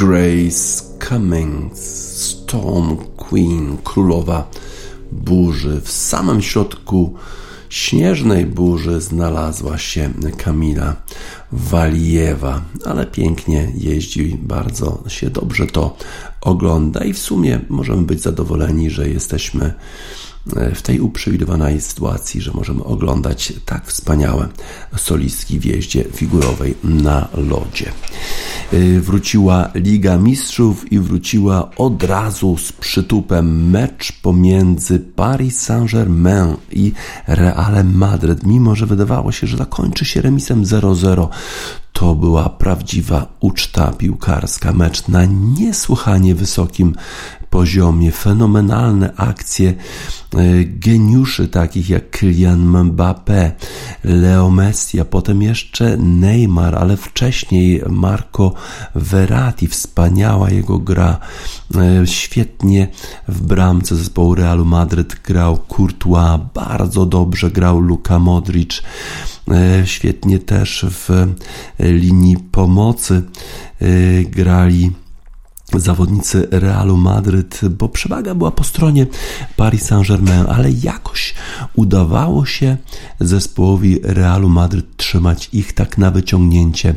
[0.07, 1.79] Grace Cummings,
[2.15, 4.49] Storm Queen, królowa
[5.11, 5.81] burzy.
[5.83, 7.15] W samym środku
[7.69, 10.95] śnieżnej burzy znalazła się Kamila
[11.51, 15.97] Walijewa, ale pięknie jeździ, bardzo się dobrze to
[16.41, 19.73] ogląda i w sumie możemy być zadowoleni, że jesteśmy
[20.75, 24.47] w tej uprzywilejowanej sytuacji, że możemy oglądać tak wspaniałe
[24.97, 27.91] solistki w jeździe figurowej na lodzie.
[28.73, 36.91] Y, Wróciła Liga Mistrzów i wróciła od razu z przytupem mecz pomiędzy Paris Saint-Germain i
[37.27, 38.43] Realem Madryt.
[38.43, 41.27] Mimo, że wydawało się, że zakończy się remisem 0-0,
[41.93, 46.95] to była prawdziwa uczta piłkarska, mecz na niesłychanie wysokim
[47.49, 49.76] poziomie, fenomenalne akcje e,
[50.65, 53.51] geniuszy takich jak Kylian Mbappé,
[54.03, 58.53] Leo Messi, a potem jeszcze Neymar, ale wcześniej Marco
[58.95, 61.20] Verratti, wspaniała jego gra,
[61.76, 62.88] E, świetnie
[63.28, 68.82] w bramce zespołu Realu Madryt grał Courtois, bardzo dobrze grał Luka Modric,
[69.85, 71.09] świetnie też w
[71.79, 73.21] linii pomocy
[73.81, 73.87] e,
[74.23, 74.91] grali
[75.80, 79.07] zawodnicy Realu Madryt, bo przewaga była po stronie
[79.57, 81.34] Paris Saint-Germain, ale jakoś
[81.76, 82.78] udawało się
[83.19, 86.89] zespołowi Realu Madryt trzymać ich tak na wyciągnięcie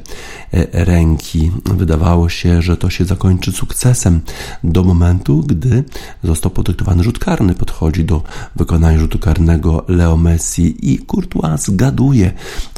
[0.52, 1.52] e, ręki.
[1.64, 4.20] Wydawało się, że to się zakończy sukcesem
[4.64, 5.84] do momentu, gdy
[6.24, 7.54] został podyktowany rzut karny.
[7.54, 8.22] Podchodzi do
[8.56, 12.32] wykonania rzutu karnego Leo Messi i Courtois zgaduje.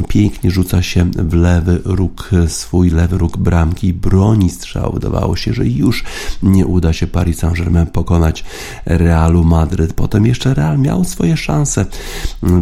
[0.09, 4.93] Pięknie rzuca się w lewy róg, swój lewy róg bramki, broni strzał.
[4.93, 6.05] Wydawało się, że już już
[6.43, 8.45] nie uda się Paris Saint-Germain pokonać
[8.87, 9.93] Realu Madryt.
[9.93, 11.87] Potem jeszcze Real miał swoje szanse,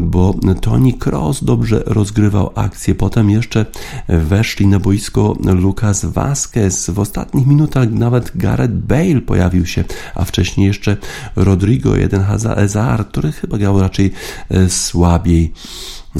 [0.01, 2.95] bo Toni Kroos dobrze rozgrywał akcję.
[2.95, 3.66] Potem jeszcze
[4.09, 6.91] weszli na boisko Lucas Vazquez.
[6.91, 10.97] W ostatnich minutach nawet Gareth Bale pojawił się, a wcześniej jeszcze
[11.37, 14.12] Rodrigo, jeden Hazard, który chyba grał raczej
[14.51, 15.53] e, słabiej.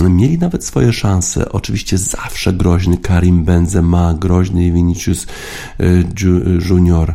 [0.05, 1.53] Mieli nawet swoje szanse.
[1.53, 5.27] Oczywiście zawsze groźny Karim Benzema, groźny Vinicius
[5.81, 6.05] y,
[6.69, 7.15] Junior,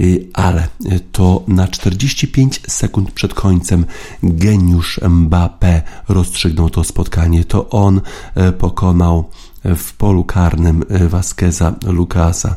[0.00, 0.68] y, ale
[1.12, 3.84] to na 45 sekund przed końcem
[4.22, 7.44] geniusz Mbappé rozstrzygnął to spotkanie.
[7.44, 8.00] To on
[8.48, 9.30] y, pokonał
[9.64, 12.56] w polu karnym Vasqueza Lucasa.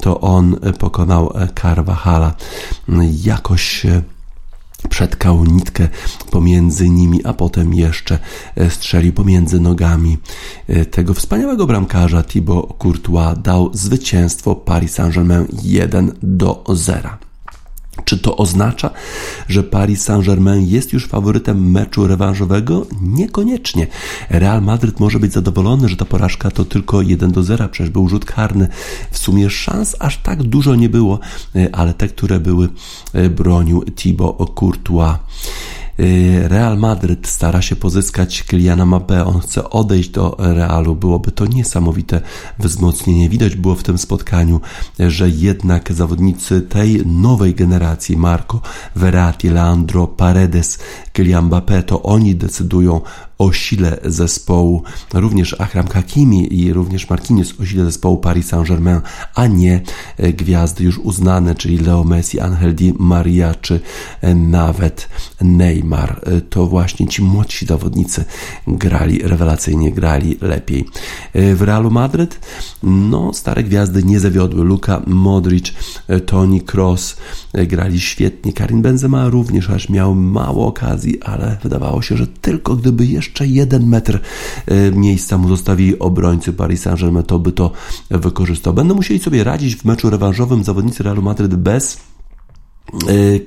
[0.00, 2.34] To on pokonał Carvajala.
[3.24, 3.86] Jakoś
[4.88, 5.88] przetkał nitkę
[6.30, 8.18] pomiędzy nimi, a potem jeszcze
[8.56, 10.18] e, strzelił pomiędzy nogami
[10.68, 17.25] e, tego wspaniałego bramkarza Thibaut Courtois dał zwycięstwo Paris Saint-Germain 1 do 0.
[18.06, 18.90] Czy to oznacza,
[19.48, 22.86] że Paris Saint-Germain jest już faworytem meczu rewanżowego?
[23.02, 23.86] Niekoniecznie.
[24.30, 28.08] Real Madryt może być zadowolony, że ta porażka to tylko 1 do 0, przecież był
[28.08, 28.68] rzut karny.
[29.10, 31.18] W sumie szans aż tak dużo nie było,
[31.56, 32.68] e, ale te, które były,
[33.12, 35.16] e, bronił Thibaut Courtois.
[36.00, 40.94] Y, Real Madryt stara się pozyskać Kyliana Mbappé, on chce odejść do Realu.
[40.96, 42.20] Byłoby to niesamowite
[42.58, 43.28] wzmocnienie.
[43.28, 44.60] Widać było w tym spotkaniu,
[44.98, 48.60] że jednak zawodnicy tej nowej generacji, Marco
[48.96, 50.78] Verratti, Leandro Paredes,
[51.12, 53.00] Kylian Mbappé, to oni decydują
[53.38, 54.82] o sile zespołu,
[55.14, 59.00] również Akram Hakimi i również Marquinhos o sile zespołu Paris Saint-Germain,
[59.34, 59.80] a nie
[60.16, 63.80] e, gwiazdy już uznane, czyli Leo Messi, Angel Di Maria czy
[64.20, 65.08] e, nawet
[65.40, 66.20] Neymar.
[66.26, 68.24] E, to właśnie ci młodsi zawodnicy
[68.66, 70.84] grali rewelacyjnie, grali lepiej.
[71.34, 72.40] W Realu Madryt
[72.82, 74.64] no, stare gwiazdy nie zawiodły.
[74.64, 75.72] Luka Modric,
[76.26, 77.16] Toni Kroos
[77.54, 78.52] grali świetnie.
[78.52, 83.46] Karim Benzema również aż miał mało okazji, ale wydawało się, że tylko gdyby jeszcze jeszcze
[83.46, 84.20] jeden metr
[84.66, 87.70] e, miejsca mu zostawili obrońcy Paris Saint-Germain, to by to
[88.10, 88.74] wykorzystał.
[88.74, 91.96] Będą musieli sobie radzić w meczu rewanżowym zawodnicy Realu Madryt bez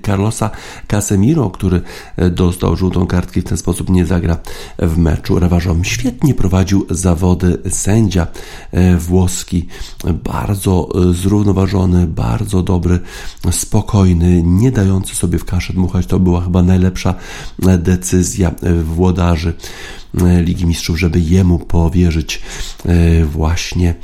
[0.05, 0.49] Carlosa
[0.87, 1.81] Casemiro, który
[2.17, 4.37] e, dostał żółtą kartkę i w ten sposób nie zagra
[4.79, 5.83] w meczu rewanżowym.
[5.83, 8.27] Świetnie prowadził zawody sędzia
[8.97, 9.67] włoski,
[10.23, 12.99] bardzo zrównoważony, bardzo dobry,
[13.51, 16.05] spokojny, nie dający sobie w kaszę dmuchać.
[16.05, 17.15] To była chyba najlepsza
[17.77, 18.51] decyzja
[18.83, 19.53] włodarzy.
[20.17, 22.41] E, Ligi Mistrzów, żeby jemu powierzyć
[22.85, 23.95] e, właśnie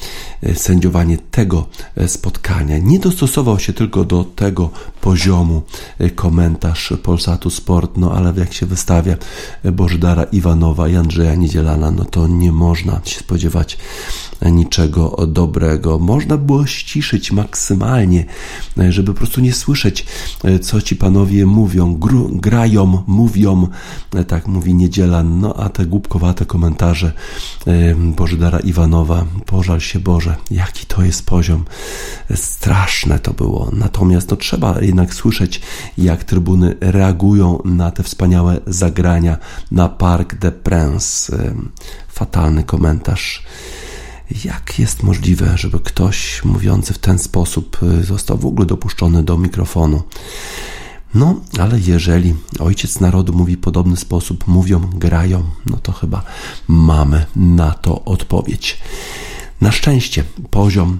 [0.43, 1.67] e, sędziowanie tego
[2.07, 2.77] spotkania.
[2.77, 4.69] Nie dostosował się tylko do tego
[5.01, 5.61] poziomu
[6.15, 9.15] komentarz Polsatu Sport, no ale jak się wystawia
[9.63, 13.77] Bożydara Iwanowa i Andrzeja Niedzielana, no to nie można się spodziewać
[14.41, 15.99] niczego dobrego.
[15.99, 18.25] Można było ściszyć maksymalnie,
[18.89, 20.05] żeby po prostu nie słyszeć,
[20.61, 23.67] co ci panowie mówią, gru, grają, mówią,
[24.27, 27.11] tak mówi Niedzielan, no a te głupkowate komentarze
[27.97, 31.65] Bożydara Iwanowa, pożal się Boże, jaki to jest poziom,
[32.35, 33.69] straszne to było.
[33.73, 35.61] Natomiast to trzeba jednak słyszeć,
[35.97, 39.37] jak trybuny reagują na te wspaniałe zagrania
[39.71, 41.31] na Parc de Prince.
[42.07, 43.43] Fatalny komentarz.
[44.45, 49.37] Jak jest możliwe, żeby ktoś mówiący w ten sposób y, został w ogóle dopuszczony do
[49.37, 50.03] mikrofonu?
[51.13, 56.23] No, ale jeżeli ojciec narodu mówi w podobny sposób, mówią, grają, no to chyba
[56.67, 58.77] mamy na to odpowiedź.
[59.61, 60.99] Na szczęście poziom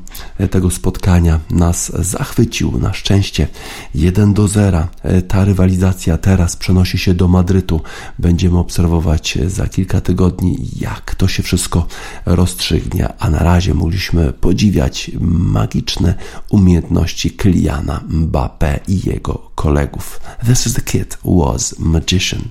[0.51, 2.79] tego spotkania nas zachwycił.
[2.79, 3.47] Na szczęście
[3.95, 4.87] 1 do 0.
[5.27, 7.81] Ta rywalizacja teraz przenosi się do Madrytu.
[8.19, 11.87] Będziemy obserwować za kilka tygodni, jak to się wszystko
[12.25, 13.07] rozstrzygnie.
[13.19, 16.13] A na razie mogliśmy podziwiać magiczne
[16.49, 20.19] umiejętności Kyliana Mbappé i jego kolegów.
[20.45, 22.41] This is the kid was magician.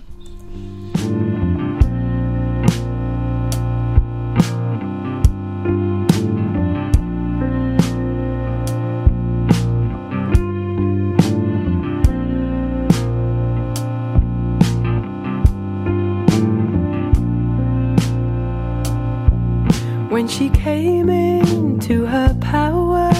[20.25, 23.12] When she came into her power,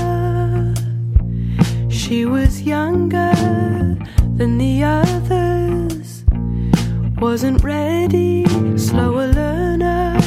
[1.91, 3.35] She was younger
[4.37, 6.25] than the others,
[7.19, 8.47] wasn't ready,
[8.79, 10.19] slower learner.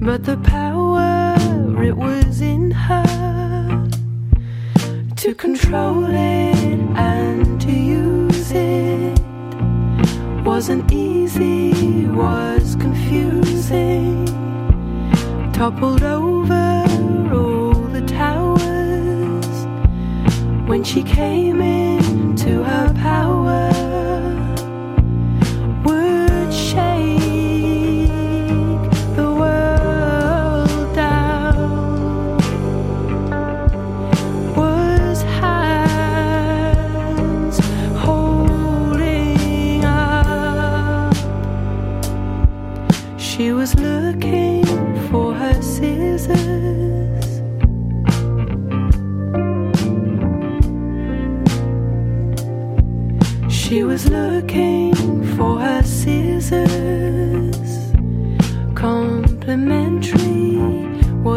[0.00, 1.34] But the power,
[1.82, 3.88] it was in her
[5.16, 9.18] to control it and to use it.
[10.44, 14.19] Wasn't easy, was confusing,
[15.60, 16.84] toppled over
[17.34, 19.66] all the towers.
[20.66, 23.39] When she came into her power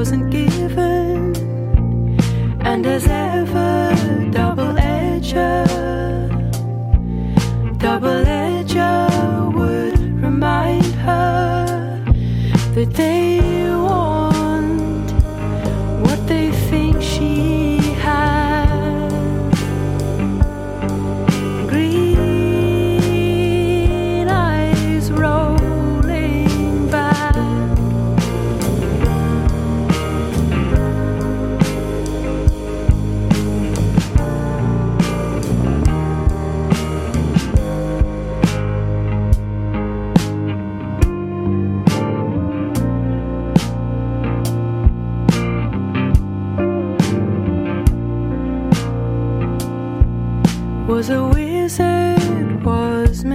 [0.04, 1.34] wasn't given,
[2.60, 3.08] and as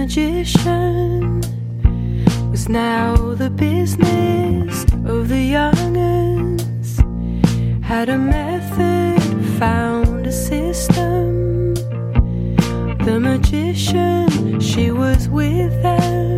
[0.09, 1.39] magician,
[2.49, 6.97] was now the business of the young'uns.
[7.83, 9.21] Had a method,
[9.59, 11.75] found a system.
[13.05, 16.28] The magician, she was with them.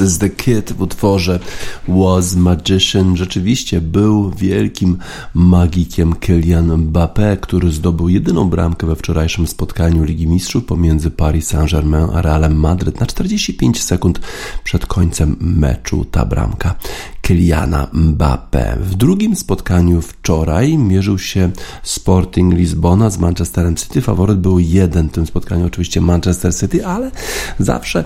[0.00, 1.40] This is the Kid w utworze
[1.88, 3.16] Was Magician.
[3.16, 4.98] Rzeczywiście był wielkim
[5.34, 12.10] magikiem Kylian Mbappé, który zdobył jedyną bramkę we wczorajszym spotkaniu Ligi Mistrzów pomiędzy Paris Saint-Germain
[12.14, 14.20] a Realem Madryt na 45 sekund
[14.64, 16.04] przed końcem meczu.
[16.04, 16.74] Ta bramka
[17.30, 18.76] Kyliana Mbappé.
[18.80, 21.50] W drugim spotkaniu wczoraj mierzył się
[21.82, 24.00] Sporting Lizbona z Manchesterem City.
[24.00, 27.10] Faworyt był jeden w tym spotkaniu, oczywiście Manchester City, ale
[27.58, 28.04] zawsze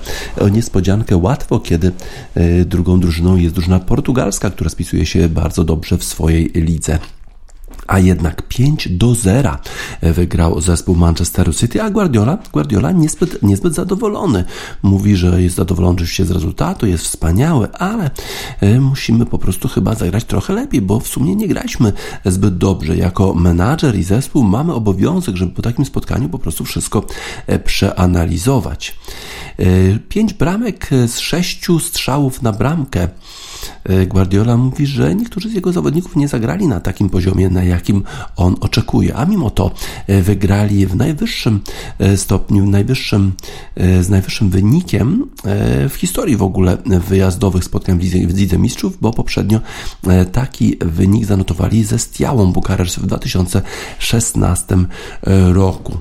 [0.52, 1.92] niespodziankę łatwo, kiedy
[2.36, 6.98] y, drugą drużyną jest drużyna portugalska, która spisuje się bardzo dobrze w swojej lidze.
[7.87, 9.57] A jednak 5 do 0
[10.03, 14.45] wygrał zespół Manchesteru City, a Guardiola, Guardiola niezbyt, niezbyt zadowolony.
[14.82, 18.11] Mówi, że jest zadowolony oczywiście z rezultatu, jest wspaniały, ale
[18.61, 21.93] e, musimy po prostu chyba zagrać trochę lepiej, bo w sumie nie graliśmy
[22.24, 22.97] zbyt dobrze.
[22.97, 27.07] Jako menadżer i zespół mamy obowiązek, żeby po takim spotkaniu po prostu wszystko
[27.47, 28.97] e, przeanalizować.
[29.59, 29.64] E,
[30.09, 33.09] Pięć bramek z sześciu strzałów na bramkę.
[33.84, 38.02] E, Guardiola mówi, że niektórzy z jego zawodników nie zagrali na takim poziomie, na jakim
[38.36, 39.16] on oczekuje.
[39.16, 39.70] A mimo to
[40.22, 41.60] wygrali w najwyższym
[42.16, 43.32] stopniu, najwyższym,
[43.76, 45.26] z najwyższym wynikiem
[45.88, 49.60] w historii w ogóle wyjazdowych spotkań w Lidze Mistrzów, bo poprzednio
[50.32, 54.76] taki wynik zanotowali ze Stiałą Bukareszt w 2016
[55.52, 55.98] roku.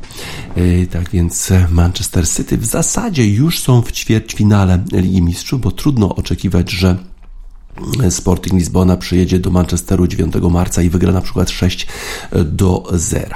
[0.92, 6.72] Tak więc Manchester City w zasadzie już są w ćwierćfinale Ligi Mistrzów, bo trudno oczekiwać,
[6.72, 6.98] że
[8.10, 11.88] Sporting Lizbona przyjedzie do Manchesteru 9 marca i wygra na przykład 6
[12.46, 13.36] do 0.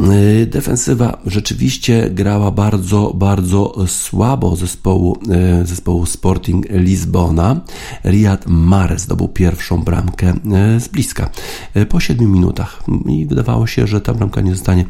[0.00, 5.18] Y, defensywa rzeczywiście grała bardzo, bardzo słabo zespołu,
[5.62, 7.60] y, zespołu Sporting Lizbona.
[8.04, 10.34] Riyad Mahrez zdobył pierwszą bramkę
[10.76, 11.30] y, z bliska
[11.88, 14.84] po 7 minutach i wydawało się, że ta bramka nie zostanie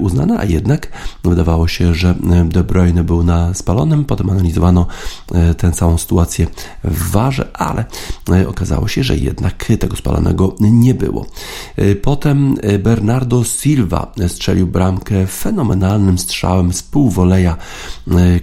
[0.00, 0.88] uznana, a jednak
[1.24, 4.04] wydawało się, że De Bruyne był na spalonym.
[4.04, 4.86] Potem analizowano
[5.56, 6.46] tę całą sytuację
[6.84, 7.84] w warze, ale
[8.48, 11.26] okazało się, że jednak tego spalonego nie było.
[12.02, 17.56] Potem Bernardo Silva strzelił bramkę fenomenalnym strzałem z półwoleja,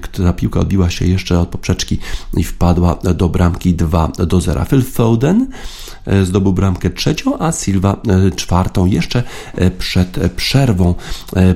[0.01, 1.99] która piłka odbiła się jeszcze od poprzeczki
[2.33, 4.65] i wpadła do bramki 2 do 0.
[4.65, 5.47] Phil Foden
[5.96, 9.23] E, zdobył bramkę trzecią, a Silva e, czwartą jeszcze
[9.55, 10.95] e, przed przerwą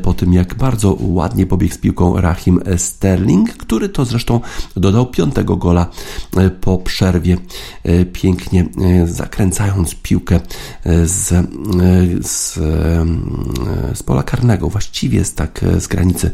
[0.01, 4.39] po tym jak bardzo ładnie pobiegł z piłką Rahim Sterling, który to zresztą
[4.75, 5.87] dodał piątego gola
[6.61, 7.37] po przerwie,
[8.13, 8.65] pięknie
[9.05, 10.39] zakręcając piłkę
[11.05, 11.47] z,
[12.27, 12.53] z,
[13.97, 16.31] z pola karnego, właściwie z tak z granicy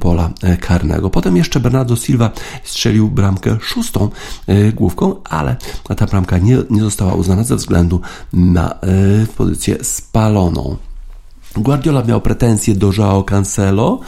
[0.00, 0.30] pola
[0.60, 1.10] karnego.
[1.10, 2.30] Potem jeszcze Bernardo Silva
[2.64, 4.10] strzelił bramkę szóstą
[4.74, 5.56] główką, ale
[5.96, 8.00] ta bramka nie, nie została uznana ze względu
[8.32, 8.76] na e,
[9.36, 10.76] pozycję spaloną.
[11.56, 14.00] Guardiola miał pretensje do Joao Cancelo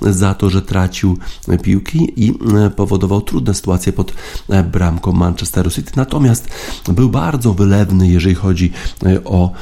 [0.00, 1.18] za to, że tracił
[1.62, 4.12] piłki i e, powodował trudne sytuacje pod
[4.48, 5.92] e, bramką Manchesteru City.
[5.96, 6.48] Natomiast
[6.88, 8.72] był bardzo wylewny, jeżeli chodzi
[9.06, 9.52] e, o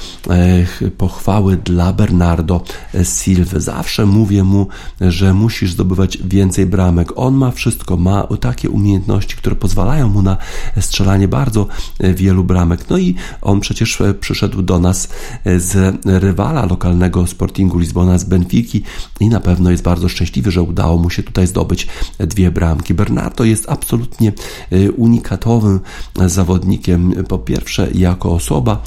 [0.99, 2.61] pochwały dla Bernardo
[3.05, 3.61] Silva.
[3.61, 4.66] Zawsze mówię mu,
[5.01, 7.12] że musisz zdobywać więcej bramek.
[7.16, 10.36] On ma wszystko, ma takie umiejętności, które pozwalają mu na
[10.80, 11.66] strzelanie bardzo
[12.01, 12.91] wielu bramek.
[12.91, 15.09] No i on przecież przyszedł do nas
[15.57, 18.83] z rywala lokalnego Sportingu Lizbona z Benfiki
[19.20, 21.87] i na pewno jest bardzo szczęśliwy, że udało mu się tutaj zdobyć
[22.18, 22.95] dwie bramki.
[22.95, 24.33] Bernardo jest absolutnie
[24.72, 25.81] y, unikatowym
[26.26, 27.24] zawodnikiem.
[27.29, 28.83] Po pierwsze, jako osoba,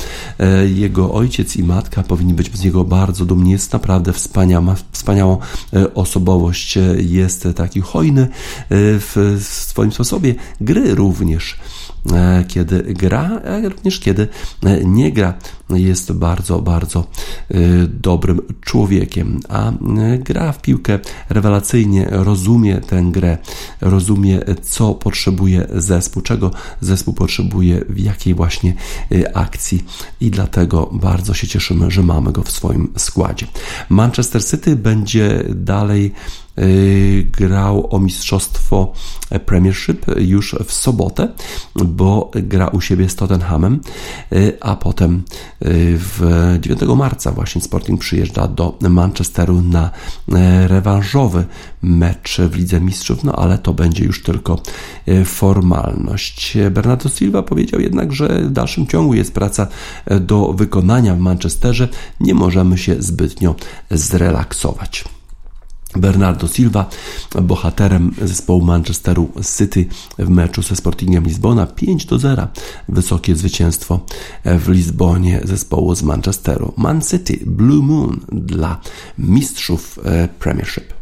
[0.63, 3.51] y, jego ojciec i matka powinni być z niego bardzo dumni.
[3.51, 5.37] Jest naprawdę wspaniała, wspaniałą
[5.73, 8.27] y, osobowość, jest taki hojny
[8.69, 11.57] w swoim sposobie gry również.
[12.09, 14.27] E, kiedy gra, a również kiedy
[14.63, 15.33] e, nie gra.
[15.69, 17.55] Jest bardzo, bardzo e,
[17.87, 19.71] dobrym człowiekiem, a
[20.17, 20.99] gra w piłkę
[21.29, 23.37] rewelacyjnie, rozumie tę grę,
[23.81, 28.73] rozumie co potrzebuje zespół, czego zespół potrzebuje, w jakiej właśnie
[29.33, 29.83] akcji
[30.21, 33.47] i dlatego bardzo się cieszymy, że mamy go w swoim składzie.
[33.89, 36.13] Manchester City będzie dalej
[37.31, 38.93] grał o mistrzostwo
[39.45, 41.27] Premiership już w sobotę,
[41.75, 43.79] bo gra u siebie z Tottenhamem,
[44.33, 45.21] y, a potem y,
[45.97, 46.21] w
[46.59, 49.89] 9 marca właśnie Sporting przyjeżdża do Manchesteru na
[50.67, 51.45] rewanżowy
[51.81, 54.61] mecz w Lidze Mistrzów, no ale to będzie już tylko
[55.25, 56.57] formalność.
[56.71, 59.67] Bernardo Silva powiedział jednak, że w dalszym ciągu jest praca
[60.21, 61.87] do wykonania w Manchesterze,
[62.19, 63.55] nie możemy się zbytnio
[63.91, 65.03] zrelaksować.
[65.95, 66.89] Bernardo Silva,
[67.41, 69.85] bohaterem zespołu Manchesteru City
[70.19, 72.47] w meczu ze Sportingiem Lizbona 5 do 0.
[72.89, 73.99] Wysokie zwycięstwo
[74.45, 76.73] w Lizbonie zespołu z Manchesteru.
[76.77, 78.81] Man City Blue Moon dla
[79.17, 81.00] mistrzów e, Premiership.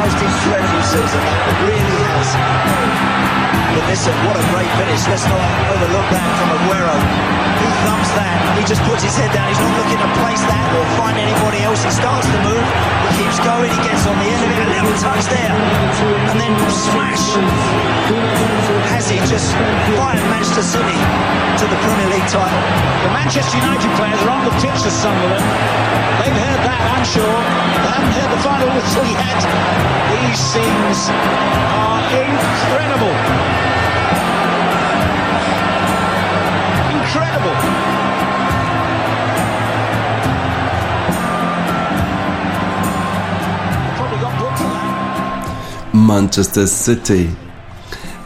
[0.00, 1.20] Most incredible season.
[1.20, 2.67] It really has.
[3.78, 5.06] But listen, what a great finish.
[5.06, 5.38] Let's not
[5.70, 6.98] overlook that from Aguero.
[7.62, 8.58] He thumps that.
[8.58, 9.46] He just puts his head down.
[9.46, 11.86] He's not looking to place that or find anybody else.
[11.86, 12.58] He starts to move.
[12.58, 13.70] He keeps going.
[13.70, 14.58] He gets on the end of it.
[14.66, 15.54] A little touch there.
[16.26, 17.38] And then smash.
[18.90, 19.54] Has he just
[19.94, 20.98] fired Manchester City
[21.62, 22.58] to the Premier League title?
[23.06, 25.46] The Manchester United players are on the pitch for Sunderland.
[26.18, 27.22] They've heard that, I'm sure.
[27.78, 29.38] They haven't heard the final whistle yet.
[30.18, 33.67] These scenes are incredible.
[37.08, 37.56] Incredible.
[45.92, 47.30] Manchester City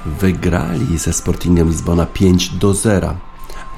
[0.07, 3.16] wygrali ze Sportingiem Lizbona 5 do 0.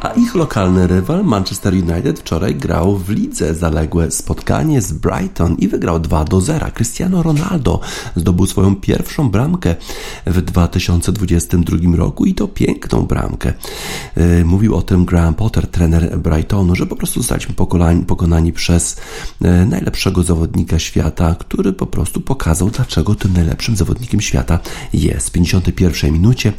[0.04, 5.68] A ich lokalny rywal Manchester United wczoraj grał w lidze zaległe spotkanie z Brighton i
[5.68, 6.66] wygrał 2 do 0.
[6.74, 7.80] Cristiano Ronaldo
[8.16, 9.74] zdobył swoją pierwszą bramkę
[10.26, 13.52] w 2022 roku i to piękną bramkę.
[14.16, 17.54] Yy, Mówił o tym Graham Potter, trener Brightonu, że po prostu zostaliśmy
[18.06, 18.96] pokonani, przez
[19.40, 24.58] yy, najlepszego zawodnika świata, który po prostu pokazał, dlaczego tym najlepszym zawodnikiem świata
[24.92, 25.28] jest.
[25.28, 26.52] W 51 minucie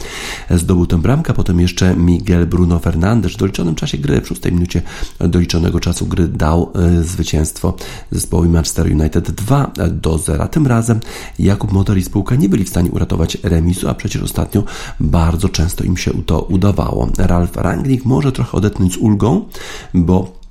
[0.50, 4.82] zdobył tę bramkę, potem jeszcze Miguel Bruno Fernandes w doliczonym czasie gry, w 6 minucie
[5.20, 7.74] doliczonego czasu gry dał e, zwycięstwo
[8.12, 10.48] zespołowi Manchester United 2 do 0.
[10.48, 11.00] Tym razem
[11.40, 14.64] Jakub Motor i spółka nie byli w stanie uratować remisu, a przecież ostatnio
[15.00, 17.10] bardzo często im się to udawało.
[17.18, 19.46] Ralf Rangnick może trochę odetchnąć z ulgą,
[19.94, 20.45] bo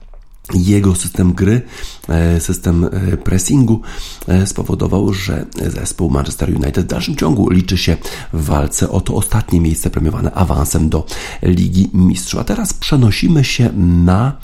[0.52, 1.62] jego system gry,
[2.08, 3.80] e, system e, pressingu
[4.28, 7.96] e, spowodował, że zespół Manchester United w dalszym ciągu liczy się
[8.32, 11.06] w walce o to ostatnie miejsce premiowane awansem do
[11.42, 12.40] Ligi Mistrzów.
[12.40, 13.70] A teraz przenosimy się
[14.04, 14.36] na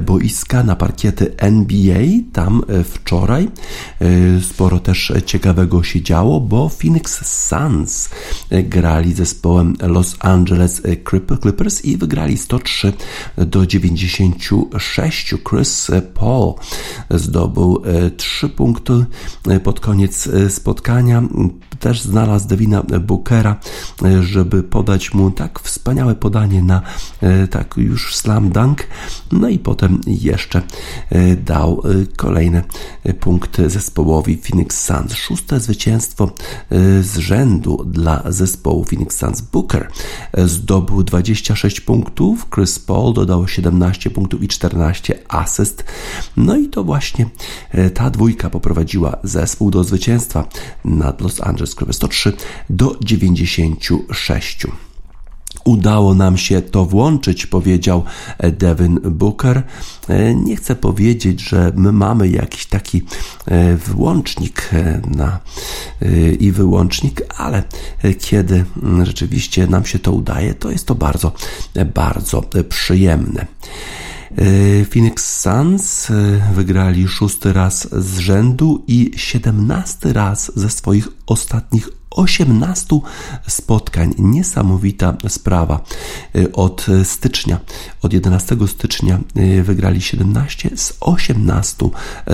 [0.00, 2.02] boiska, na parkiety NBA.
[2.32, 3.48] Tam wczoraj
[4.42, 8.08] sporo też ciekawego się działo, bo Phoenix Suns
[8.50, 10.82] grali zespołem Los Angeles
[11.40, 12.92] Clippers i wygrali 103
[13.36, 15.34] do 96.
[15.48, 16.54] Chris Paul
[17.10, 17.82] zdobył
[18.16, 19.06] 3 punkty
[19.64, 21.22] pod koniec spotkania.
[21.80, 23.56] Też znalazł Devina Bookera,
[24.20, 26.82] żeby podać mu tak wspaniałe podanie na
[27.50, 28.86] tak już slam dunk.
[29.32, 30.62] No i potem jeszcze
[31.44, 31.82] dał
[32.16, 32.62] kolejne
[33.20, 35.14] punkty zespołowi Phoenix Suns.
[35.14, 36.30] Szóste zwycięstwo
[37.00, 39.40] z rzędu dla zespołu Phoenix Suns.
[39.40, 39.90] Booker
[40.44, 45.84] zdobył 26 punktów, Chris Paul dodał 17 punktów i 14 asyst.
[46.36, 47.26] No i to właśnie
[47.94, 50.48] ta dwójka poprowadziła zespół do zwycięstwa
[50.84, 52.32] nad Los Angeles Clippers 103
[52.70, 54.66] do 96.
[55.64, 58.04] Udało nam się to włączyć, powiedział
[58.38, 59.62] Devin Booker.
[60.34, 63.02] Nie chcę powiedzieć, że my mamy jakiś taki
[63.86, 64.70] włącznik
[65.16, 65.40] na,
[66.40, 67.62] i wyłącznik, ale
[68.18, 68.64] kiedy
[69.02, 71.32] rzeczywiście nam się to udaje, to jest to bardzo,
[71.94, 73.46] bardzo przyjemne.
[74.90, 76.12] Phoenix Suns
[76.54, 83.00] wygrali szósty raz z rzędu i siedemnasty raz ze swoich ostatnich 18
[83.48, 84.14] spotkań.
[84.18, 85.84] Niesamowita sprawa.
[86.52, 87.60] Od stycznia,
[88.02, 89.20] od 11 stycznia
[89.62, 91.88] wygrali 17 z 18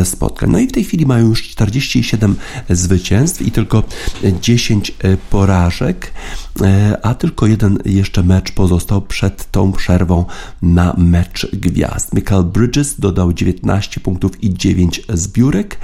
[0.05, 0.51] spotkań.
[0.51, 2.37] No i w tej chwili mają już 47
[2.71, 3.83] zwycięstw i tylko
[4.41, 4.93] 10
[5.31, 6.13] porażek,
[7.03, 10.25] a tylko jeden jeszcze mecz pozostał przed tą przerwą
[10.63, 12.15] na mecz gwiazd.
[12.15, 15.79] Michael Bridges dodał 19 punktów i 9 zbiórek.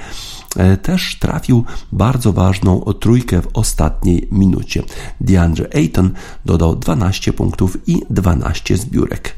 [0.55, 4.83] E, też trafił bardzo ważną trójkę w ostatniej minucie.
[5.21, 6.09] DeAndre Ayton
[6.45, 9.35] dodał 12 punktów i 12 zbiórek.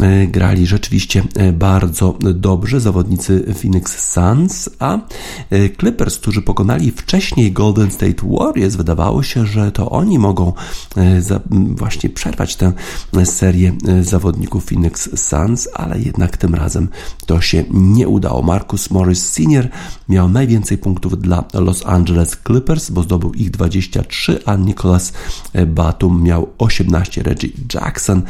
[0.00, 5.00] E, grali rzeczywiście e, bardzo dobrze zawodnicy Phoenix Suns, a e,
[5.80, 10.52] Clippers, którzy pokonali wcześniej Golden State Warriors, wydawało się, że to oni mogą
[11.76, 12.72] właśnie przerwać tę
[13.24, 13.72] serię
[14.02, 16.88] zawodników Phoenix Suns, ale jednak tym razem
[17.26, 18.42] to się nie udało.
[18.42, 19.68] Marcus Morris Sr.
[20.08, 25.12] miał najwięcej punktów dla Los Angeles Clippers, bo zdobył ich 23, a Nicholas
[25.66, 27.22] Batum miał 18.
[27.22, 28.22] Reggie Jackson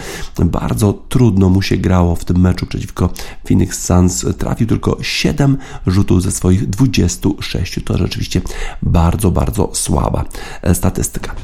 [0.45, 3.13] bardzo trudno mu się grało w tym meczu przeciwko
[3.49, 4.27] Phoenix Suns.
[4.39, 7.81] Trafił tylko 7 rzutów ze swoich 26.
[7.85, 8.41] To rzeczywiście
[8.83, 10.25] bardzo, bardzo słaba
[10.73, 11.35] statystyka.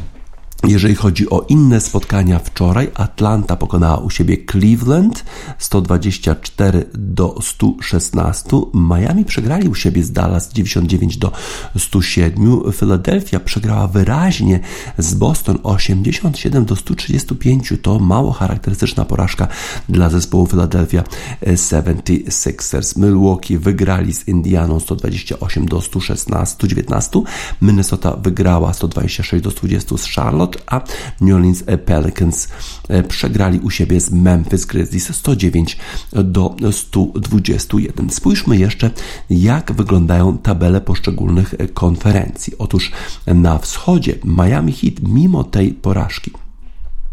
[0.63, 5.25] Jeżeli chodzi o inne spotkania wczoraj, Atlanta pokonała u siebie Cleveland
[5.59, 8.49] 124 do 116.
[8.75, 11.33] Miami przegrali u siebie z Dallas 99 do
[11.79, 12.73] 107.
[12.73, 14.61] Philadelphia przegrała wyraźnie
[14.99, 17.73] z Boston 87 do 135.
[17.83, 19.49] To mało charakterystyczna porażka
[19.89, 21.05] dla zespołu Philadelphia
[21.43, 22.99] 76ers.
[22.99, 27.23] Milwaukee wygrali z Indianą 128 do 116, 119.
[27.63, 30.81] Minnesota wygrała 126 do 120 z Charlotte a
[31.21, 32.49] New Orleans Pelicans
[32.89, 35.77] e, przegrali u siebie z Memphis Grizzlies 109
[36.13, 38.11] do 121.
[38.11, 38.91] Spójrzmy jeszcze,
[39.31, 42.53] jak wyglądają tabele poszczególnych konferencji.
[42.59, 42.93] Otóż
[43.27, 46.44] na wschodzie Miami Heat mimo tej porażki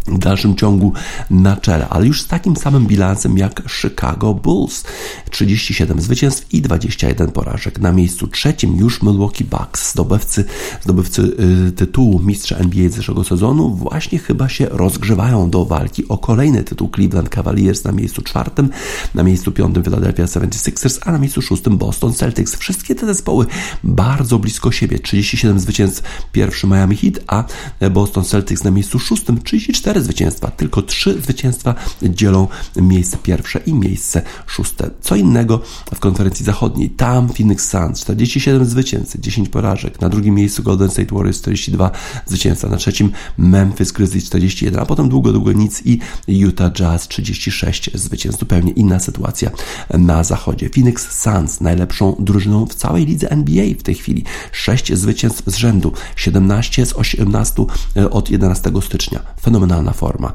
[0.07, 0.93] w dalszym ciągu
[1.29, 4.83] na czele, ale już z takim samym bilansem jak Chicago Bulls.
[5.31, 7.79] 37 zwycięstw i 21 porażek.
[7.79, 10.45] Na miejscu trzecim już Milwaukee Bucks, zdobywcy,
[10.83, 11.21] zdobywcy
[11.67, 16.63] y, tytułu mistrza NBA z zeszłego sezonu, właśnie chyba się rozgrzewają do walki o kolejny
[16.63, 18.69] tytuł Cleveland Cavaliers na miejscu czwartym,
[19.15, 22.55] na miejscu piątym Philadelphia 76ers, a na miejscu szóstym Boston Celtics.
[22.55, 23.45] Wszystkie te zespoły
[23.83, 24.99] bardzo blisko siebie.
[24.99, 27.43] 37 zwycięstw pierwszy Miami Heat, a
[27.89, 33.73] Boston Celtics na miejscu szóstym 34 cztery zwycięstwa, tylko trzy zwycięstwa dzielą miejsce pierwsze i
[33.73, 34.89] miejsce szóste.
[35.01, 35.61] Co innego
[35.95, 36.89] w konferencji zachodniej.
[36.89, 40.01] Tam Phoenix Suns 47 zwycięstw, 10 porażek.
[40.01, 41.91] Na drugim miejscu Golden State Warriors 42
[42.25, 42.67] zwycięstwa.
[42.67, 48.39] Na trzecim Memphis Grizzlies 41, a potem długo, długo nic i Utah Jazz 36 zwycięstw.
[48.39, 49.51] Zupełnie inna sytuacja
[49.89, 50.69] na zachodzie.
[50.69, 54.23] Phoenix Suns najlepszą drużyną w całej lidze NBA w tej chwili.
[54.51, 57.65] 6 zwycięstw z rzędu, 17 z 18
[57.97, 59.19] e, od 11 stycznia.
[59.41, 60.33] Fenomenalna fenomenalna forma.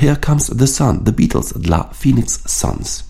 [0.00, 3.08] Here Comes the Sun, The Beatles dla Phoenix Suns.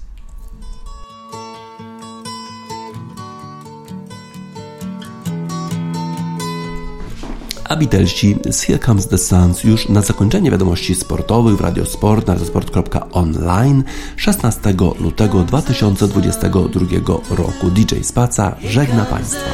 [7.69, 12.35] a Beatlesi z Here Comes the Suns już na zakończenie wiadomości sportowych w Radiosport na
[12.35, 13.85] radiosport.online
[14.17, 16.87] 16 lutego 2022
[17.31, 17.71] roku.
[17.71, 19.51] DJ Spaca żegna Państwa.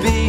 [0.00, 0.21] be